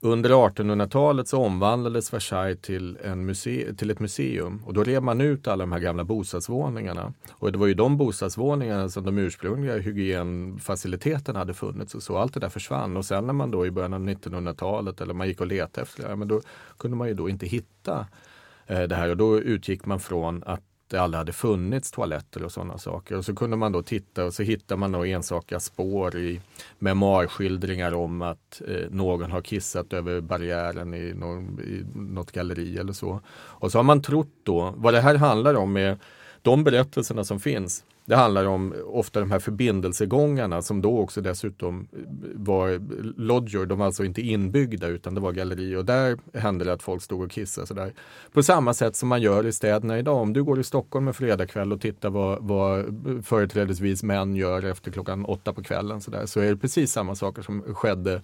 [0.04, 5.22] under 1800-talet så omvandlades Versailles till, en muse till ett museum och då rev man
[5.22, 7.14] ut alla de här gamla bostadsvåningarna.
[7.32, 12.18] Och det var ju de bostadsvåningarna som de ursprungliga hygienfaciliteterna hade funnits och så.
[12.18, 15.28] Allt det där försvann och sen när man då i början av 1900-talet eller man
[15.28, 16.42] gick och letade efter det, men då
[16.78, 18.08] kunde man ju då inte hitta
[18.68, 22.52] eh, det här och då utgick man från att det aldrig hade funnits toaletter och
[22.52, 23.18] sådana saker.
[23.18, 26.42] Och så kunde man då titta och så hittar man då ensaka spår i
[26.80, 32.94] memoarskildringar om att eh, någon har kissat över barriären i, någon, i något galleri eller
[32.94, 33.20] så.
[33.32, 35.98] Och så har man trott då, vad det här handlar om är
[36.42, 41.88] de berättelserna som finns det handlar om ofta de här förbindelsegångarna som då också dessutom
[42.36, 42.82] var
[43.22, 46.84] lodger, de var alltså inte inbyggda utan det var gallerier och där hände det att
[46.84, 47.68] folk stod och kissade.
[47.68, 47.94] Sådär.
[48.32, 50.22] På samma sätt som man gör i städerna idag.
[50.22, 52.86] Om du går i Stockholm en fredagkväll och tittar vad, vad
[53.26, 57.42] företrädesvis män gör efter klockan åtta på kvällen sådär, så är det precis samma saker
[57.42, 58.22] som skedde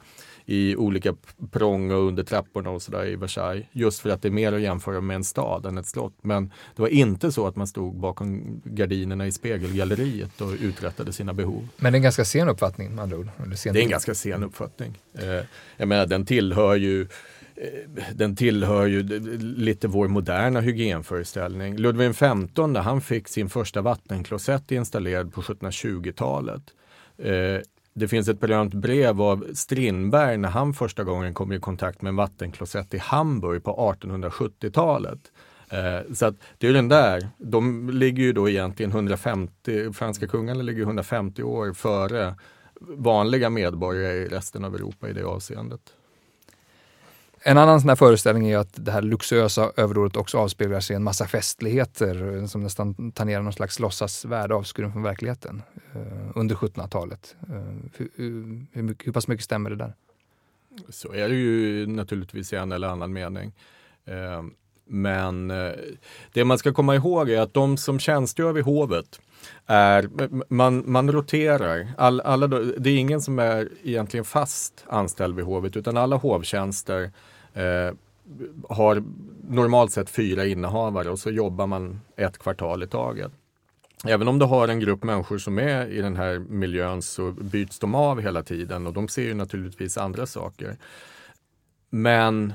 [0.49, 1.15] i olika
[1.51, 3.65] prång och under trapporna och sådär i Versailles.
[3.71, 6.13] Just för att det är mer att jämföra med en stad än ett slott.
[6.21, 11.33] Men det var inte så att man stod bakom gardinerna i spegelgalleriet och uträttade sina
[11.33, 11.67] behov.
[11.77, 13.29] Men det är en ganska sen uppfattning med andra ord?
[13.63, 14.97] det är en ganska sen uppfattning.
[15.13, 15.45] Eh,
[15.77, 17.07] jag menar den tillhör ju eh,
[18.13, 19.03] den tillhör ju
[19.39, 21.77] lite vår moderna hygienföreställning.
[21.77, 26.63] Ludvig XV han fick sin första vattenklosett installerad på 1720-talet.
[27.93, 32.10] Det finns ett berömt brev av Strindberg när han första gången kom i kontakt med
[32.10, 35.19] en vattenklosett i Hamburg på 1870-talet.
[35.69, 40.62] Eh, så att det är den där, de ligger ju då egentligen 150, franska kungarna
[40.62, 42.36] ligger 150 år före
[42.82, 45.82] vanliga medborgare i resten av Europa i det avseendet.
[47.41, 50.95] En annan sån här föreställning är att det här luxuösa överordet också avspeglar sig i
[50.95, 55.62] en massa festligheter som nästan tangerar någon slags låtsasvärld avskuren från verkligheten
[55.93, 57.36] eh, under 1700-talet.
[57.49, 57.56] Eh,
[57.97, 58.10] hur,
[58.71, 59.93] hur, mycket, hur pass mycket stämmer det där?
[60.89, 63.54] Så är det ju naturligtvis i en eller annan mening.
[64.06, 64.43] Eh,
[64.86, 65.71] men eh,
[66.34, 69.19] det man ska komma ihåg är att de som tjänstgör vid hovet
[69.65, 70.09] är,
[70.53, 71.88] man, man roterar.
[71.97, 77.12] All, alla, det är ingen som är egentligen fast anställd vid hovet utan alla hovtjänster
[77.53, 77.93] eh,
[78.69, 79.03] har
[79.49, 83.31] normalt sett fyra innehavare och så jobbar man ett kvartal i taget.
[84.05, 87.79] Även om du har en grupp människor som är i den här miljön så byts
[87.79, 90.77] de av hela tiden och de ser ju naturligtvis andra saker.
[91.89, 92.53] Men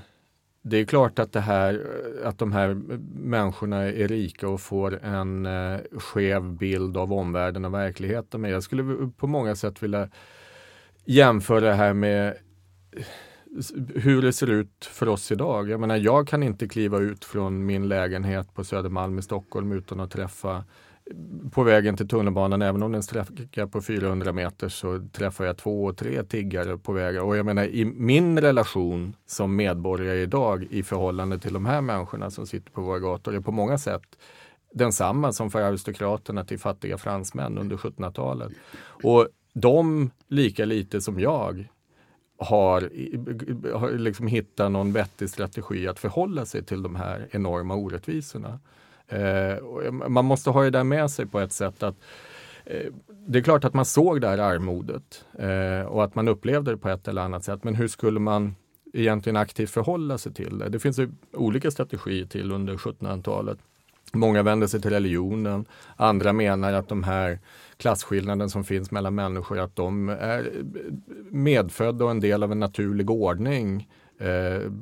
[0.67, 1.87] det är klart att, det här,
[2.25, 2.75] att de här
[3.15, 8.41] människorna är rika och får en eh, skev bild av omvärlden och verkligheten.
[8.41, 10.09] Men jag skulle på många sätt vilja
[11.05, 12.35] jämföra det här med
[13.95, 15.71] hur det ser ut för oss idag.
[15.71, 20.01] Jag menar, jag kan inte kliva ut från min lägenhet på Södermalm i Stockholm utan
[20.01, 20.65] att träffa
[21.53, 25.85] på vägen till tunnelbanan, även om den sträcker på 400 meter, så träffar jag två
[25.85, 27.23] och tre tiggare på vägen.
[27.23, 32.31] Och jag menar i min relation som medborgare idag i förhållande till de här människorna
[32.31, 34.19] som sitter på våra gator är på många sätt
[34.75, 38.53] densamma som för aristokraterna till fattiga fransmän under 1700-talet.
[39.03, 41.69] Och de, lika lite som jag,
[42.39, 42.91] har,
[43.79, 48.61] har liksom hittat någon vettig strategi att förhålla sig till de här enorma orättvisorna.
[49.09, 51.97] Eh, man måste ha det där med sig på ett sätt att
[52.65, 52.93] eh,
[53.27, 56.77] det är klart att man såg det här armodet eh, och att man upplevde det
[56.77, 57.65] på ett eller annat sätt.
[57.65, 58.55] Men hur skulle man
[58.93, 60.69] egentligen aktivt förhålla sig till det?
[60.69, 63.59] Det finns ju olika strategier till under 1700-talet.
[64.13, 65.65] Många vänder sig till religionen.
[65.97, 67.39] Andra menar att de här
[67.77, 70.53] klasskillnaden som finns mellan människor, att de är
[71.31, 74.73] medfödda och en del av en naturlig ordning eh,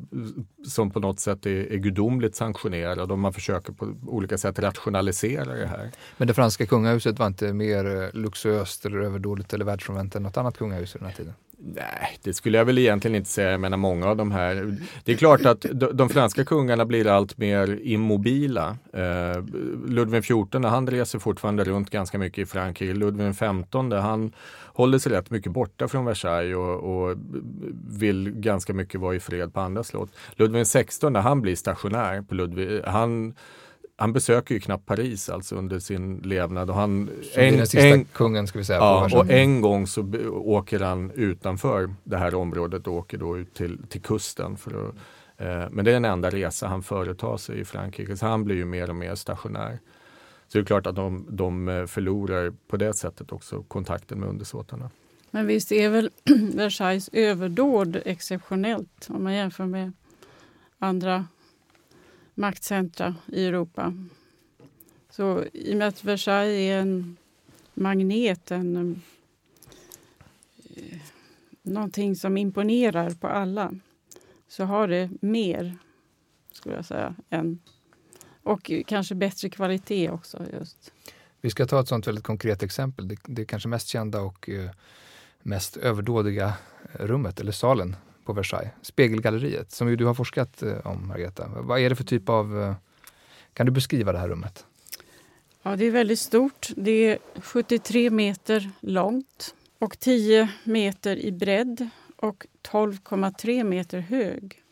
[0.66, 5.54] som på något sätt är, är gudomligt sanktionerad och man försöker på olika sätt rationalisera
[5.54, 5.90] det här.
[6.16, 10.36] Men det franska kungahuset var inte mer eh, luxuöst eller överdådigt eller världsfrånvänt än något
[10.36, 11.34] annat kungahus i den här tiden?
[11.64, 13.50] Nej, det skulle jag väl egentligen inte säga.
[13.50, 14.76] Jag menar många av de här.
[15.04, 18.76] Det är klart att de, franska kungarna blir allt mer immobila.
[18.92, 19.44] Eh,
[19.86, 22.94] Ludvig XIV, han reser fortfarande runt ganska mycket i Frankrike.
[22.94, 24.32] Ludvig XV, han
[24.64, 27.16] håller sig rätt mycket borta från Versailles och, och
[27.88, 30.10] vill ganska mycket vara i fred på andra slott.
[30.36, 33.34] Ludvig XVI, han blir stationär på Ludvig, han
[34.02, 36.70] han besöker ju knappt Paris alltså under sin levnad.
[36.70, 38.78] Och han, en, den sista en, kungen ska vi säga.
[38.78, 43.54] Ja, och en gång så åker han utanför det här området och åker då ut
[43.54, 44.56] till, till kusten.
[44.56, 44.94] För att,
[45.36, 48.16] eh, men det är den enda resa han företar sig i Frankrike.
[48.16, 49.78] Så han blir ju mer och mer stationär.
[50.48, 54.28] Så det är klart att de, de eh, förlorar på det sättet också kontakten med
[54.28, 54.90] undersåtarna.
[55.30, 56.10] Men visst är väl
[56.54, 59.92] Versailles överdåd exceptionellt om man jämför med
[60.78, 61.26] andra
[62.34, 63.94] maktcentra i Europa.
[65.10, 67.16] Så i och med att Versailles är en
[67.74, 69.02] magnet, en,
[70.76, 70.98] eh,
[71.62, 73.74] någonting som imponerar på alla
[74.48, 75.78] så har det mer,
[76.52, 77.58] skulle jag säga, än,
[78.42, 80.46] och kanske bättre kvalitet också.
[80.52, 80.92] just.
[81.40, 83.08] Vi ska ta ett sånt väldigt konkret exempel.
[83.08, 84.70] Det, det kanske mest kända och eh,
[85.42, 86.54] mest överdådiga
[86.92, 91.48] rummet, eller salen, på Versailles, Spegelgalleriet, som ju du har forskat eh, om, Margareta.
[91.56, 92.62] Vad är det för typ av...
[92.62, 92.74] Eh,
[93.54, 94.66] kan du beskriva det här rummet?
[95.62, 96.68] Ja, det är väldigt stort.
[96.76, 104.62] Det är 73 meter långt och 10 meter i bredd och 12,3 meter hög.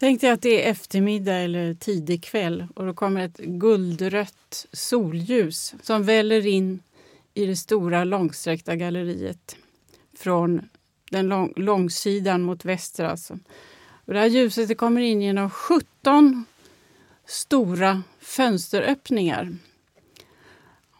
[0.00, 5.74] Tänk dig att det är eftermiddag eller tidig kväll och då kommer ett guldrött solljus
[5.82, 6.82] som väller in
[7.34, 9.56] i det stora långsträckta galleriet
[10.16, 10.68] från
[11.10, 13.04] den lång, långsidan mot väster.
[13.04, 13.38] Alltså.
[14.04, 16.44] Och det här ljuset det kommer in genom 17
[17.26, 19.56] stora fönsteröppningar.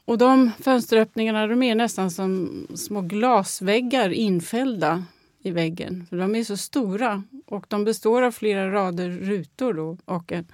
[0.04, 5.04] Och de fönsteröppningarna de är nästan som små glasväggar infällda
[5.42, 6.06] i väggen.
[6.10, 10.46] För De är så stora och de består av flera rader rutor då, och en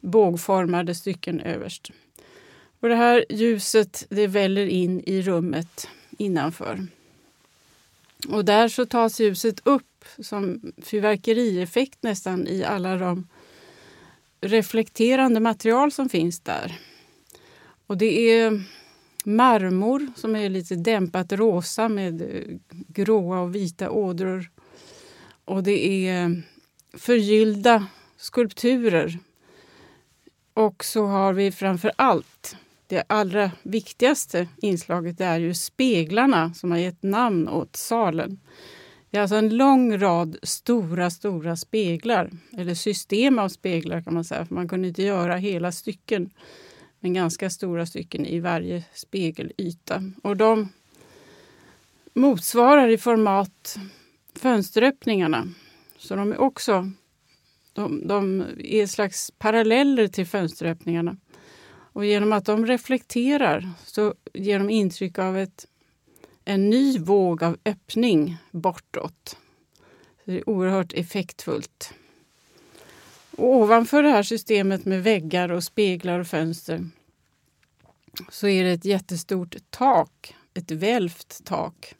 [0.00, 1.90] bågformade stycken överst.
[2.80, 5.88] Och det här ljuset det väller in i rummet
[6.18, 6.86] innanför.
[8.28, 13.28] Och där så tas ljuset upp som fyrverkerieffekt nästan i alla de
[14.40, 16.78] reflekterande material som finns där.
[17.86, 18.62] Och det är
[19.24, 22.56] marmor som är lite dämpat rosa med eh,
[22.88, 24.50] gråa och vita ådror.
[25.44, 26.42] Och det är
[26.92, 29.18] förgyllda skulpturer.
[30.54, 32.56] Och så har vi framför allt
[32.86, 38.40] det allra viktigaste inslaget är ju speglarna som har gett namn åt salen.
[39.10, 44.24] Det är alltså en lång rad stora, stora speglar, eller system av speglar kan man
[44.24, 46.30] säga, för man kunde inte göra hela stycken,
[47.00, 50.02] men ganska stora stycken i varje spegelyta.
[50.22, 50.68] Och de
[52.14, 53.78] motsvarar i format
[54.34, 55.48] fönsteröppningarna.
[55.98, 56.90] Så de är också
[57.72, 61.16] de, de är slags paralleller till fönsteröppningarna.
[61.94, 65.66] Och genom att de reflekterar så ger de intryck av ett,
[66.44, 69.36] en ny våg av öppning bortåt.
[70.24, 71.94] Så det är oerhört effektfullt.
[73.36, 76.88] Och ovanför det här systemet med väggar och speglar och fönster
[78.30, 81.94] så är det ett jättestort tak, ett välvt tak.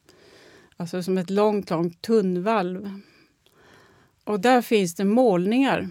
[0.76, 3.00] Alltså som ett långt, långt tunnvalv.
[4.24, 5.88] Och där finns det målningar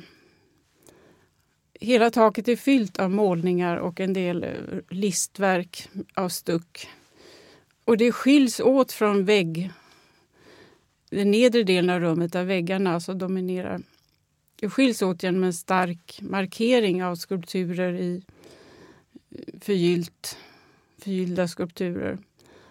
[1.83, 4.49] hela taket är fyllt av målningar och en del eh,
[4.89, 6.89] listverk av stuck.
[7.85, 9.71] Och det skiljs åt från vägg,
[11.09, 13.81] den nedre delen av rummet där väggarna alltså dominerar.
[14.55, 18.23] Det skiljs åt genom en stark markering av skulpturer i
[19.31, 20.37] eh, förgyllt,
[20.97, 22.17] förgyllda skulpturer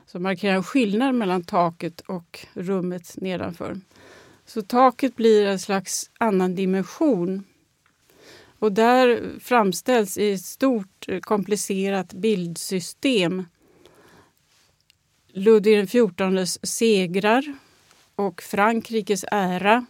[0.06, 3.80] som markerar en skillnad mellan taket och rummet nedanför.
[4.46, 7.44] Så taket blir en slags annan dimension
[8.62, 13.44] och där framställs i ett stort eh, komplicerat bildsystem
[15.32, 17.54] Ludvig XIVs segrar
[18.16, 19.86] och Frankrikes ära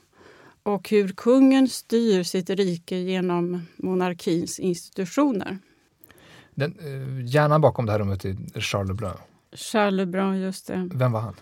[0.62, 5.58] och hur kungen styr sitt rike genom monarkins institutioner.
[6.54, 9.16] Den, eh, hjärnan bakom det här rummet är Charles Lebrun.
[9.52, 10.90] Charles Lebrun, just det.
[10.94, 11.37] Vem var han?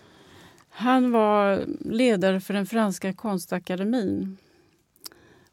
[0.69, 4.37] Han var ledare för den franska konstakademin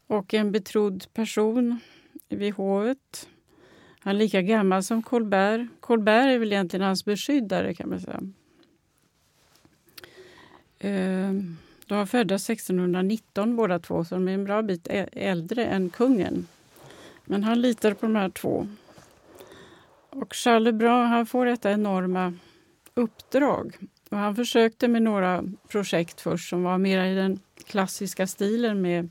[0.08, 1.80] och en betrodd person
[2.28, 3.28] vid hovet.
[4.00, 5.68] Han är lika gammal som Colbert.
[5.80, 8.20] Colbert är väl egentligen hans beskyddare kan man säga.
[10.78, 15.90] Ehm, de var födda 1619 båda två, så de är en bra bit äldre än
[15.90, 16.46] kungen.
[17.24, 18.68] Men han litar på de här två.
[20.10, 22.34] Och Charles Lebrun han får detta enorma
[22.94, 23.76] uppdrag.
[24.08, 29.08] Och han försökte med några projekt först som var mer i den klassiska stilen med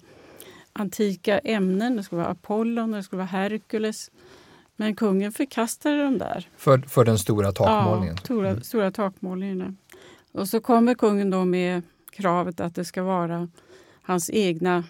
[0.78, 1.96] antika ämnen.
[1.96, 4.12] Det skulle vara Apollon, det skulle vara Herkules.
[4.76, 6.50] Men kungen förkastade dem där.
[6.58, 8.16] För, för den stora takmålningen?
[8.16, 8.64] Ja, stora, mm.
[8.64, 9.78] stora takmålningen.
[10.32, 13.50] Och så kommer kungen då med kravet att det ska vara
[14.02, 14.84] hans egna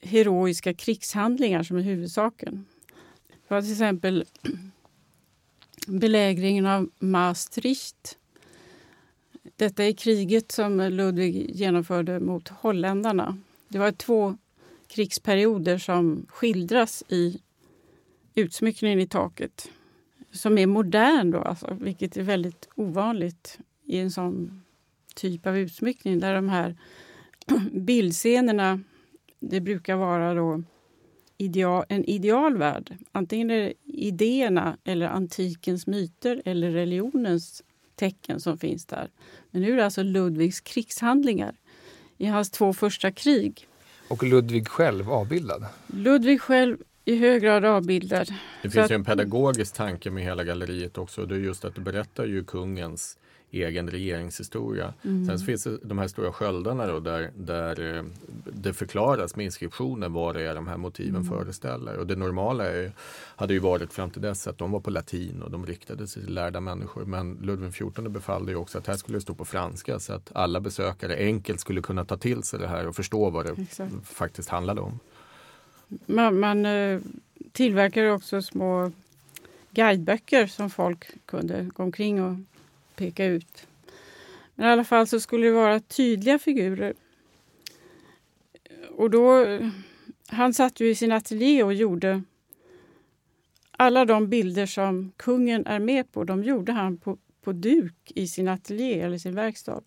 [0.00, 2.66] heroiska krigshandlingar som är huvudsaken.
[3.28, 4.24] Det var till exempel
[5.86, 8.18] belägringen av Maastricht.
[9.56, 13.38] Detta är kriget som Ludvig genomförde mot holländarna.
[13.68, 14.36] Det var två
[14.88, 17.40] krigsperioder som skildras i
[18.34, 19.70] utsmyckningen i taket.
[20.32, 24.62] Som är modern, då, alltså, vilket är väldigt ovanligt i en sån
[25.14, 26.76] typ av utsmyckning där de här
[27.72, 28.80] bildscenerna,
[29.38, 30.62] det brukar vara då
[31.38, 32.96] ideal, en idealvärld.
[33.12, 37.62] Antingen är det idéerna eller antikens myter eller religionens
[37.94, 39.10] tecken som finns där.
[39.50, 41.56] Men nu är det alltså Ludvigs krigshandlingar
[42.18, 43.68] i hans två första krig.
[44.08, 45.66] Och Ludvig själv avbildad?
[45.86, 48.34] Ludvig själv i hög grad avbildad.
[48.62, 51.26] Det finns ju en pedagogisk tanke med hela galleriet också.
[51.26, 53.18] Det är just att det berättar ju kungens
[53.50, 54.94] egen regeringshistoria.
[55.02, 55.26] Mm.
[55.26, 58.04] Sen finns det de här stora sköldarna då, där, där eh,
[58.44, 61.28] det förklaras med inskriptioner vad det är de här motiven mm.
[61.28, 61.96] föreställer.
[61.96, 62.92] Och det normala är,
[63.36, 66.24] hade ju varit fram till dess att de var på latin och de riktade sig
[66.24, 67.04] till lärda människor.
[67.04, 70.30] Men Ludvig XIV befallde ju också att här skulle det stå på franska så att
[70.34, 73.92] alla besökare enkelt skulle kunna ta till sig det här och förstå vad det Exakt.
[74.04, 74.98] faktiskt handlade om.
[76.06, 77.00] Man, man eh,
[77.52, 78.92] tillverkar också små
[79.70, 82.36] guideböcker som folk kunde gå omkring och
[82.96, 83.66] peka ut.
[84.54, 86.94] Men i alla fall så skulle det vara tydliga figurer.
[88.90, 89.46] Och då,
[90.28, 92.22] han satt ju i sin ateljé och gjorde
[93.70, 98.28] alla de bilder som kungen är med på, de gjorde han på, på duk i
[98.28, 99.82] sin ateljé eller sin verkstad.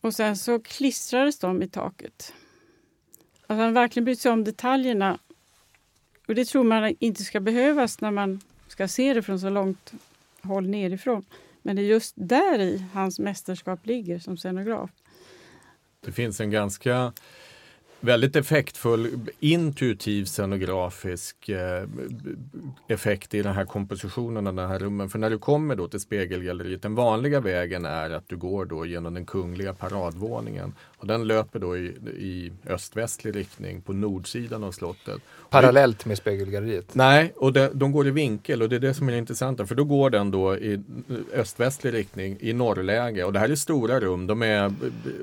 [0.00, 2.34] Och sen så klistrades de i taket.
[3.46, 5.18] Alltså han verkligen brytt sig om detaljerna.
[6.28, 9.92] Och det tror man inte ska behövas när man ska se det från så långt
[10.42, 11.24] håll nerifrån.
[11.62, 14.90] Men det är just där i hans mästerskap ligger som scenograf.
[16.00, 17.12] Det finns en ganska
[18.00, 19.10] väldigt effektfull
[19.40, 21.84] intuitiv scenografisk eh,
[22.88, 25.08] effekt i den här kompositionen av den här rummen.
[25.08, 28.86] För när du kommer då till spegelgalleriet, den vanliga vägen är att du går då
[28.86, 30.74] genom den kungliga paradvåningen.
[30.96, 31.86] Och den löper då i,
[32.18, 35.22] i öst-västlig riktning på nordsidan av slottet.
[35.50, 36.94] Parallellt med spegelgalleriet?
[36.94, 39.66] Nej, och det, de går i vinkel och det är det som är det intressanta.
[39.66, 40.82] För då går den då i
[41.34, 43.24] öst-västlig riktning i norrläge.
[43.24, 44.74] Och det här är stora rum, de är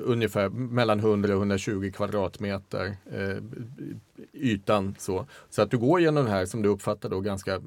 [0.04, 3.42] ungefär mellan 100 och 120 kvadratmeter meter eh,
[4.32, 4.94] ytan.
[4.98, 5.26] Så.
[5.50, 7.60] så att du går genom den här som du uppfattar då ganska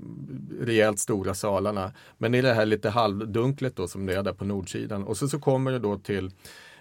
[0.62, 1.92] rejält stora salarna.
[2.18, 5.04] Men i det här lite halvdunklet då som det är där på nordsidan.
[5.04, 6.26] Och så, så kommer du då till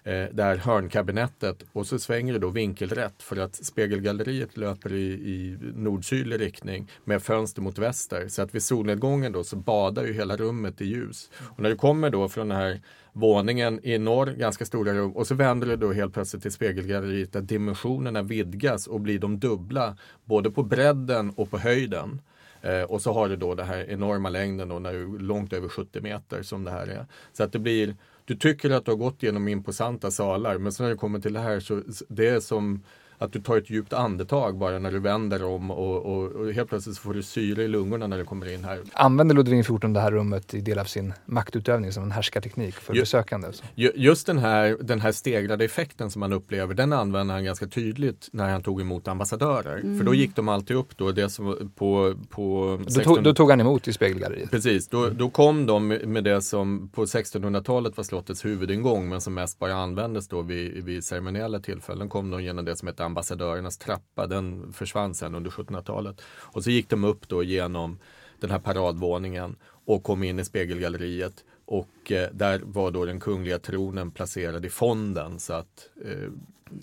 [0.05, 5.13] eh, det här hörnkabinettet och så svänger det då vinkelrätt för att spegelgalleriet löper i,
[5.13, 8.29] i nordsydlig riktning med fönster mot väster.
[8.29, 11.31] Så att vid solnedgången då så badar ju hela rummet i ljus.
[11.39, 12.81] Och när du kommer då från den här
[13.13, 17.33] våningen i norr, ganska stora rum och så vänder du då helt plötsligt till spegelgalleriet
[17.33, 22.21] där dimensionerna vidgas och blir de dubbla både på bredden och på höjden.
[22.63, 25.69] Eh, och så har du då den här enorma längden då när du långt över
[25.69, 27.07] 70 meter som det här är.
[27.33, 30.83] Så att det blir, du tycker att du har gått genom imposanta salar men så
[30.83, 32.83] när du kommer till det här så det är som
[33.21, 36.69] att du tar ett djupt andetag bara när du vänder om och, och, och helt
[36.69, 38.81] plötsligt får du syre i lungorna när du kommer in här.
[38.93, 42.95] Använder Ludvig XIV det här rummet i del av sin maktutövning som en härskarteknik för
[42.95, 43.47] just, besökande?
[43.47, 43.65] Alltså?
[43.75, 48.29] Just den här, den här stegrade effekten som man upplever, den använde han ganska tydligt
[48.33, 49.77] när han tog emot ambassadörer.
[49.77, 49.99] Mm.
[49.99, 53.15] För då gick de alltid upp då, det som på, på då, 16...
[53.15, 54.51] tog, då tog han emot i spegelgalleriet?
[54.51, 59.35] Precis, då, då kom de med det som på 1600-talet var slottets huvudingång men som
[59.35, 62.09] mest bara användes då vid, vid ceremoniella tillfällen.
[62.09, 64.27] kom de genom det som hette ambassadörernas trappa.
[64.27, 66.21] Den försvann sen under 1700-talet.
[66.27, 67.99] Och så gick de upp då genom
[68.41, 71.45] den här paradvåningen och kom in i spegelgalleriet.
[71.65, 76.31] Och eh, där var då den kungliga tronen placerad i fonden så att eh,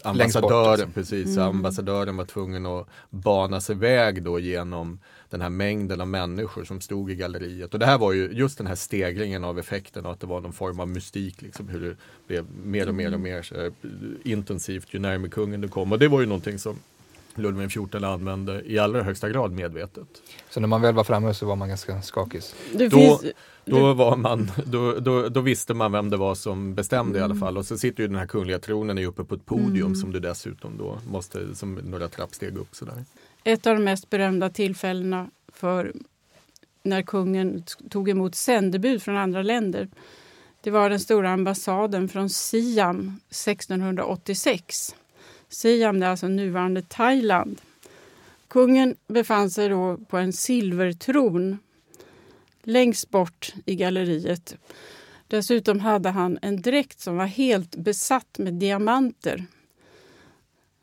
[0.03, 0.87] ambassadören, alltså.
[0.93, 1.49] precis, mm.
[1.49, 4.99] ambassadören var tvungen att bana sig väg då genom
[5.31, 7.73] den här mängden av människor som stod i galleriet.
[7.73, 10.41] Och det här var ju just den här stegringen av effekten och att det var
[10.41, 11.95] någon form av mystik, liksom, hur det
[12.27, 13.71] blev mer och mer och mer så,
[14.23, 15.91] intensivt ju närmare kungen du kom.
[15.91, 16.75] Och det var ju någonting som
[17.35, 20.07] Ludvig XIV använde i allra högsta grad medvetet.
[20.49, 22.41] Så när man väl var framme så var man ganska skakig?
[22.73, 23.25] Det Då- finns,
[23.65, 27.31] Då, var man, då, då, då visste man vem det var som bestämde i alla
[27.31, 27.39] Mm.
[27.39, 27.57] fall.
[27.57, 29.95] Och så sitter ju den här kungliga tronen uppe på ett podium Mm.
[29.95, 33.03] som du dessutom då måste, som några trappsteg upp sådär
[33.47, 35.93] ett av de mest berömda tillfällena för
[36.83, 39.89] när kungen tog emot sändebud från andra länder.
[40.61, 44.95] Det var den stora ambassaden från Siam 1686.
[45.49, 47.61] Siam det är alltså nuvarande Thailand.
[48.47, 51.57] Kungen befann sig då på en silvertron
[52.63, 54.55] längst bort i galleriet.
[55.27, 59.45] Dessutom hade han en dräkt som var helt besatt med diamanter.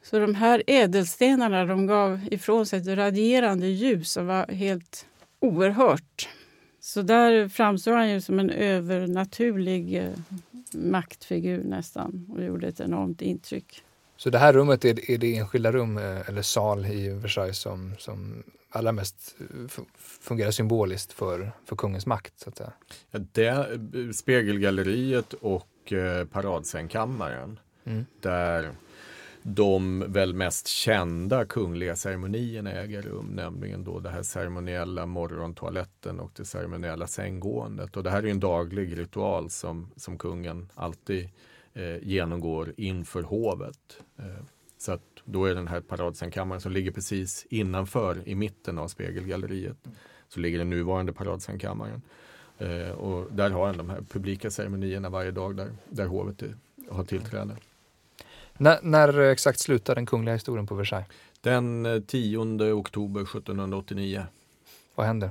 [0.05, 5.07] Så de här ädelstenarna de gav ifrån sig ett radierande ljus som var helt
[5.41, 6.29] oerhört.
[6.81, 10.11] Så där framstår han ju som en övernaturlig eh,
[10.75, 13.83] maktfigur nästan och gjorde ett enormt intryck.
[14.17, 17.95] Så det här rummet är, är det enskilda rum eh, eller sal i Versailles som,
[17.99, 22.39] som allra mest eh, fu- fungerar symboliskt för, för kungens makt?
[22.39, 22.73] Så att säga.
[23.11, 23.67] Ja, Det,
[24.17, 28.07] spegelgalleriet och eh, paradsängkammaren Mm.
[28.21, 28.71] där
[29.47, 36.31] de väl mest kända kungliga ceremonierna äger rum, nämligen då det här ceremoniella morgontoaletten och
[36.37, 37.97] det ceremoniella sänggåendet.
[37.97, 41.29] Och det här är en daglig ritual som, som kungen alltid
[41.75, 44.01] eh, genomgår inför hovet.
[44.19, 44.45] Eh,
[44.79, 49.77] så att då är den här paradsängkammaren som ligger precis innanför i mitten av spegelgalleriet.
[50.29, 52.03] Så ligger den nuvarande paradsängkammaren.
[52.59, 56.57] Eh, och där har han de här publika ceremonierna varje dag där, där hovet är,
[56.91, 57.57] har tillträde.
[58.59, 61.09] När, när exakt slutar den kungliga historien på Versailles?
[61.41, 64.25] Den eh, 10 oktober 1789.
[64.95, 65.31] Vad händer?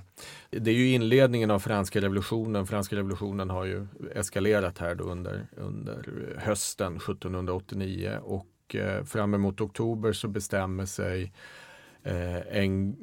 [0.49, 2.67] Det är ju inledningen av franska revolutionen.
[2.67, 10.13] Franska revolutionen har ju eskalerat här under, under hösten 1789 och eh, fram emot oktober
[10.13, 11.34] så bestämmer sig
[12.03, 12.95] eh, en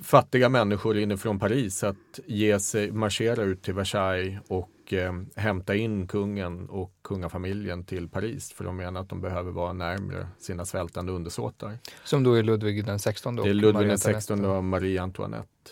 [0.00, 6.06] fattiga människor inifrån Paris att ge sig, marschera ut till Versailles och eh, hämta in
[6.06, 11.12] kungen och kungafamiljen till Paris för de menar att de behöver vara närmre sina svältande
[11.12, 11.78] undersåtar.
[12.04, 14.20] Som då är Ludvig den 16 Det och är Ludvig den Antoinette.
[14.20, 15.70] 16 och Marie Antoinette.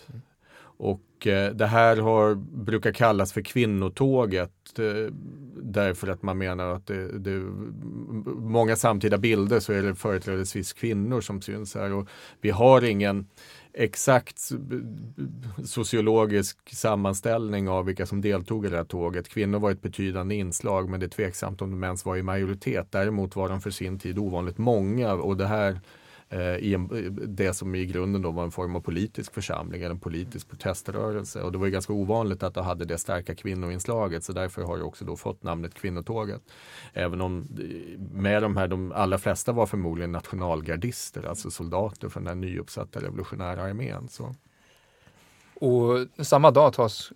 [0.78, 5.12] Och eh, det här har, brukar kallas för kvinnotåget eh,
[5.62, 7.42] därför att man menar att det, det
[8.36, 12.08] många samtida bilder så är det företrädesvis kvinnor som syns här och
[12.40, 13.26] vi har ingen
[13.76, 14.50] exakt
[15.64, 19.28] sociologisk sammanställning av vilka som deltog i det här tåget.
[19.28, 22.86] Kvinnor var ett betydande inslag men det är tveksamt om de ens var i majoritet.
[22.90, 25.80] Däremot var de för sin tid ovanligt många och det här
[26.28, 26.88] Eh, i en,
[27.36, 31.42] det som i grunden då var en form av politisk församling eller en politisk proteströrelse.
[31.42, 34.78] Och det var ju ganska ovanligt att det hade det starka kvinnoinslaget så därför har
[34.78, 36.42] det också då fått namnet Kvinnotåget.
[36.92, 42.24] Även om eh, med de här, de allra flesta var förmodligen nationalgardister, alltså soldater från
[42.24, 44.08] den nyuppsatta revolutionära armén.
[44.08, 44.34] Så.
[45.60, 47.12] Och samma dag tas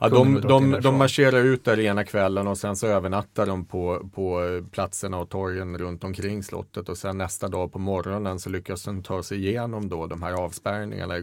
[0.00, 4.08] Ja, de, de, de marscherar ut där ena kvällen och sen så övernattar de på,
[4.14, 8.82] på platserna och torgen runt omkring slottet och sen nästa dag på morgonen så lyckas
[8.82, 11.14] de ta sig igenom då de här avspärrningarna.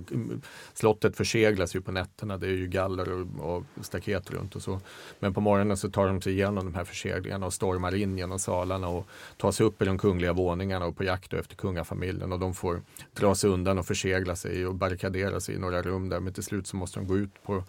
[0.73, 4.79] Slottet förseglas ju på nätterna, det är ju galler och, och staket runt och så.
[5.19, 8.39] Men på morgonen så tar de sig igenom de här förseglingarna och stormar in genom
[8.39, 9.07] salarna och
[9.37, 12.81] tar sig upp i de kungliga våningarna och på jakt efter kungafamiljen och de får
[13.13, 16.43] dra sig undan och försegla sig och barrikadera sig i några rum där men till
[16.43, 17.63] slut så måste de gå ut på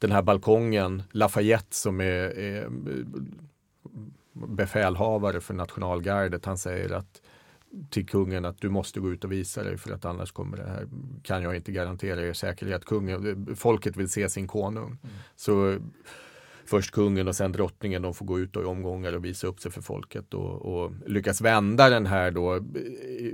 [0.00, 2.68] den här balkongen, Lafayette som är, är
[4.32, 7.22] befälhavare för nationalgardet, han säger att
[7.90, 10.68] till kungen att du måste gå ut och visa dig för att annars kommer det
[10.68, 10.88] här,
[11.22, 12.84] kan jag inte garantera er säkerhet.
[12.84, 14.98] Kungen, folket vill se sin konung.
[15.36, 15.78] Så
[16.68, 19.70] först kungen och sen drottningen, de får gå ut i omgångar och visa upp sig
[19.72, 22.60] för folket och, och lyckas vända den här då eh,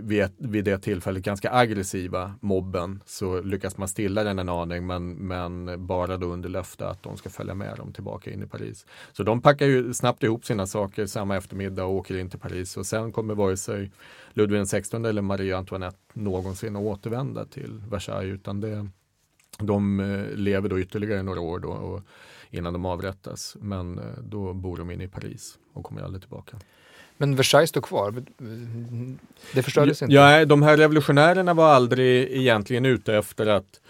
[0.00, 4.86] vid, ett- vid det tillfället ganska aggressiva mobben så lyckas man stilla den en aning
[4.86, 8.46] men, men bara då under löfte att de ska följa med dem tillbaka in i
[8.46, 8.86] Paris.
[9.12, 12.76] Så de packar ju snabbt ihop sina saker samma eftermiddag och åker in till Paris
[12.76, 13.90] och sen kommer vare sig
[14.34, 18.88] Ludvig XVI eller Marie Antoinette någonsin att återvända till Versailles utan det,
[19.58, 22.02] de eh, lever då ytterligare några år då och,
[22.50, 23.56] innan de avrättas.
[23.60, 26.56] Men eh, då bor de inne i Paris och kommer aldrig tillbaka.
[27.16, 28.24] Men Versailles står kvar.
[29.52, 30.14] Det förstördes inte.
[30.14, 33.80] Ja, de här revolutionärerna var aldrig egentligen ute efter att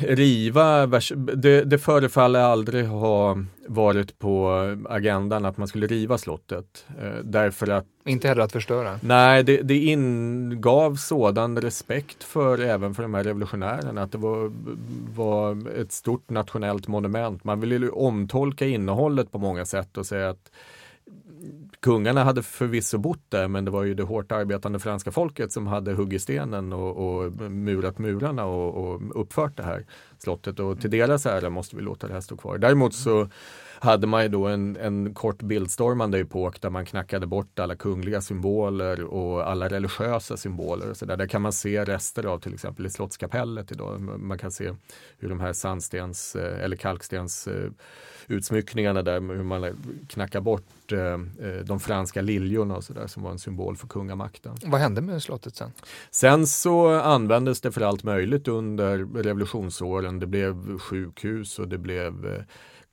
[0.00, 4.50] riva, Vers- det, det förefaller aldrig ha varit på
[4.88, 6.86] agendan att man skulle riva slottet.
[7.02, 8.98] Eh, därför att Inte heller att förstöra.
[9.02, 14.52] Nej, det, det ingav sådan respekt för även för de här revolutionärerna att det var,
[15.16, 17.44] var ett stort nationellt monument.
[17.44, 20.50] Man ville ju omtolka innehållet på många sätt och säga att
[21.84, 25.66] kungarna hade förvisso bott där men det var ju det hårt arbetande franska folket som
[25.66, 29.86] hade huggit stenen och, och murat murarna och, och, uppfört det här
[30.18, 32.58] slottet och till deras ära måste vi låta det här stå kvar.
[32.58, 33.28] Däremot så
[33.84, 38.20] hade man ju då en, en kort bildstormande epok där man knackade bort alla kungliga
[38.20, 40.90] symboler och alla religiösa symboler.
[40.90, 41.16] Och så där.
[41.16, 44.00] där kan man se rester av till exempel i Slottskapellet idag.
[44.00, 44.72] Man kan se
[45.18, 47.70] hur de här sandstens eh, eller kalkstens eh,
[48.26, 49.76] utsmyckningarna där, hur man
[50.08, 51.18] knackar bort eh,
[51.64, 54.56] de franska liljorna och så där som var en symbol för kungamakten.
[54.64, 55.72] Vad hände med slottet sen?
[56.10, 60.20] Sen så användes det för allt möjligt under revolutionsåren.
[60.20, 62.44] Det blev sjukhus och det blev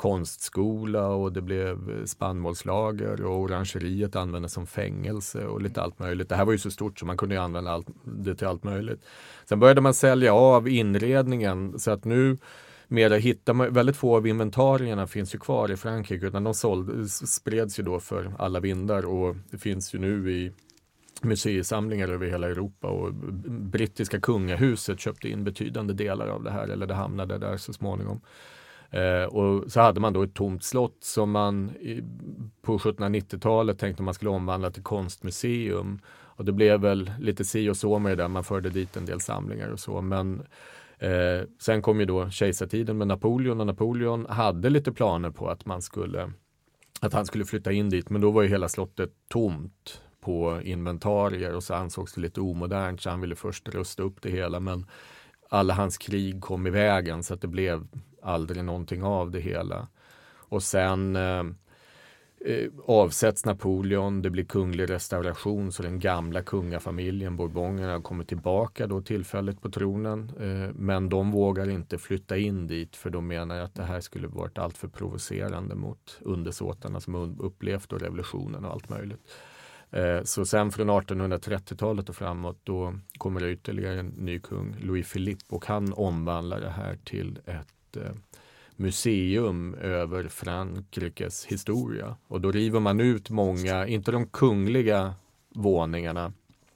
[0.01, 6.29] konstskola och det blev eh, spannmålslager och orangeriet användes som fängelse och lite allt möjligt.
[6.29, 9.01] Det här var ju så stort så man kunde använda allt, det till allt möjligt.
[9.45, 12.37] Sen började man sälja av inredningen så att nu
[12.87, 17.11] mera hittar man, väldigt få av inventarierna finns ju kvar i Frankrike utan de såld,
[17.11, 20.51] spreds ju då för alla vindar och det finns ju nu i
[21.21, 23.13] museisamlingar över hela Europa och
[23.49, 28.21] brittiska kungahuset köpte in betydande delar av det här eller det hamnade där så småningom.
[28.91, 32.03] Eh, och så hade man då ett tomt slott som man i,
[32.61, 35.99] på 1790-talet tänkte man skulle omvandla till konstmuseum.
[36.07, 39.05] Och det blev väl lite si och så med det där, man förde dit en
[39.05, 40.01] del samlingar och så.
[40.01, 40.43] Men
[40.97, 45.65] eh, sen kom ju då kejsartiden med Napoleon och Napoleon hade lite planer på att
[45.65, 46.31] man skulle
[47.01, 51.55] att han skulle flytta in dit, men då var ju hela slottet tomt på inventarier
[51.55, 54.85] och så ansågs det lite omodernt så han ville först rusta upp det hela men
[55.49, 57.87] alla hans krig kom i vägen så att det blev
[58.21, 59.87] aldrig någonting av det hela.
[60.51, 61.43] Och sen eh,
[62.45, 69.01] eh, avsätts Napoleon, det blir kunglig restauration så den gamla kungafamiljen, bourbonerna, kommer tillbaka då
[69.01, 70.31] tillfälligt på tronen.
[70.39, 74.27] Eh, men de vågar inte flytta in dit för de menar att det här skulle
[74.27, 79.31] varit alltför provocerande mot undersåtarna som upplevt då revolutionen och allt möjligt.
[79.91, 85.13] Eh, så sen från 1830-talet och framåt då kommer det ytterligare en ny kung, Louis
[85.13, 87.67] Philippe, och han omvandlar det här till ett
[87.97, 88.11] Eh,
[88.75, 92.15] museum över Frankrikes historia.
[92.27, 95.13] Och då river man ut många, inte de kungliga
[95.49, 96.33] våningarna,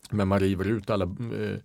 [0.09, 1.57] men man river ut alla eh,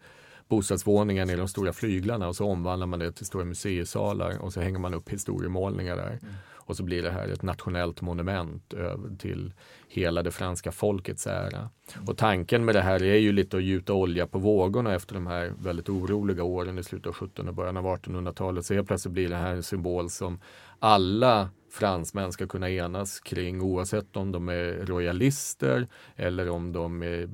[0.48, 4.60] bostadsvåningarna i de stora flyglarna och så omvandlar man det till stora museisalar och så
[4.60, 6.18] hänger man upp historiemålningar där.
[6.22, 6.34] Mm.
[6.60, 8.74] Och så blir det här ett nationellt monument
[9.18, 9.52] till
[9.88, 11.70] hela det franska folkets ära.
[12.06, 15.26] Och tanken med det här är ju lite att gjuta olja på vågorna efter de
[15.26, 18.64] här väldigt oroliga åren i slutet av 1700 och början av 1800-talet.
[18.64, 20.40] Så helt plötsligt blir det här en symbol som
[20.78, 27.28] alla fransmän ska kunna enas kring oavsett om de är royalister eller om de är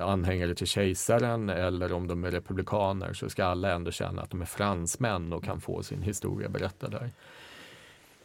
[0.00, 4.42] anhängare till kejsaren eller om de är republikaner så ska alla ändå känna att de
[4.42, 7.10] är fransmän och kan få sin historia berättad där.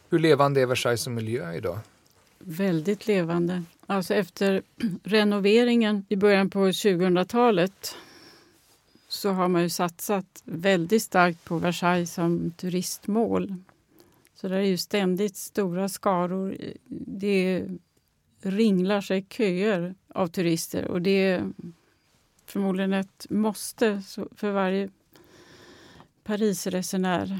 [0.08, 1.78] Hur levande är Versailles som miljö idag?
[2.38, 3.62] Väldigt levande.
[3.86, 4.62] Alltså efter
[5.04, 7.96] renoveringen i början på 2000-talet
[9.08, 13.54] så har man ju satsat väldigt starkt på Versailles som turistmål.
[14.34, 16.56] Så det är ju ständigt stora skaror.
[17.06, 17.64] Det
[18.40, 21.52] ringlar sig köer av turister och det är
[22.46, 24.02] förmodligen ett måste
[24.36, 24.90] för varje
[26.24, 27.38] Parisresenär.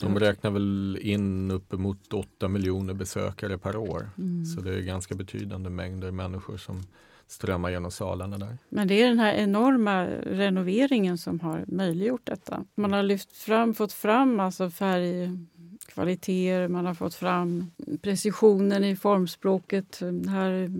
[0.00, 4.10] De räknar väl in uppemot 8 miljoner besökare per år.
[4.18, 4.44] Mm.
[4.44, 6.82] Så det är ganska betydande mängder människor som
[7.26, 8.58] strömmar genom salarna där.
[8.68, 12.64] Men det är den här enorma renoveringen som har möjliggjort detta.
[12.74, 17.70] Man har lyft fram, fått fram alltså färgkvaliteter, man har fått fram
[18.02, 19.98] precisionen i formspråket.
[20.00, 20.70] De här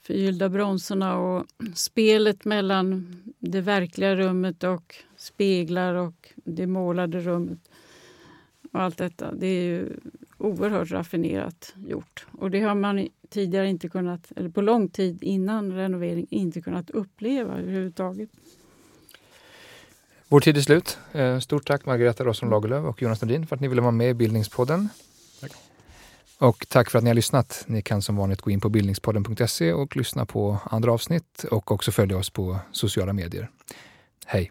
[0.00, 7.68] förgyllda bronserna och spelet mellan det verkliga rummet och speglar och det målade rummet
[8.72, 9.32] och allt detta.
[9.34, 9.96] Det är ju
[10.38, 12.26] oerhört raffinerat gjort.
[12.32, 16.90] Och det har man tidigare inte kunnat, eller på lång tid innan renovering, inte kunnat
[16.90, 18.30] uppleva överhuvudtaget.
[20.28, 20.98] Vår tid är slut.
[21.12, 24.10] Eh, stort tack Margareta Rosson Lagerlöf och Jonas Nordin för att ni ville vara med
[24.10, 24.88] i Bildningspodden.
[25.40, 25.52] Tack.
[26.38, 27.64] Och tack för att ni har lyssnat.
[27.66, 31.92] Ni kan som vanligt gå in på bildningspodden.se och lyssna på andra avsnitt och också
[31.92, 33.50] följa oss på sociala medier.
[34.26, 34.50] Hej!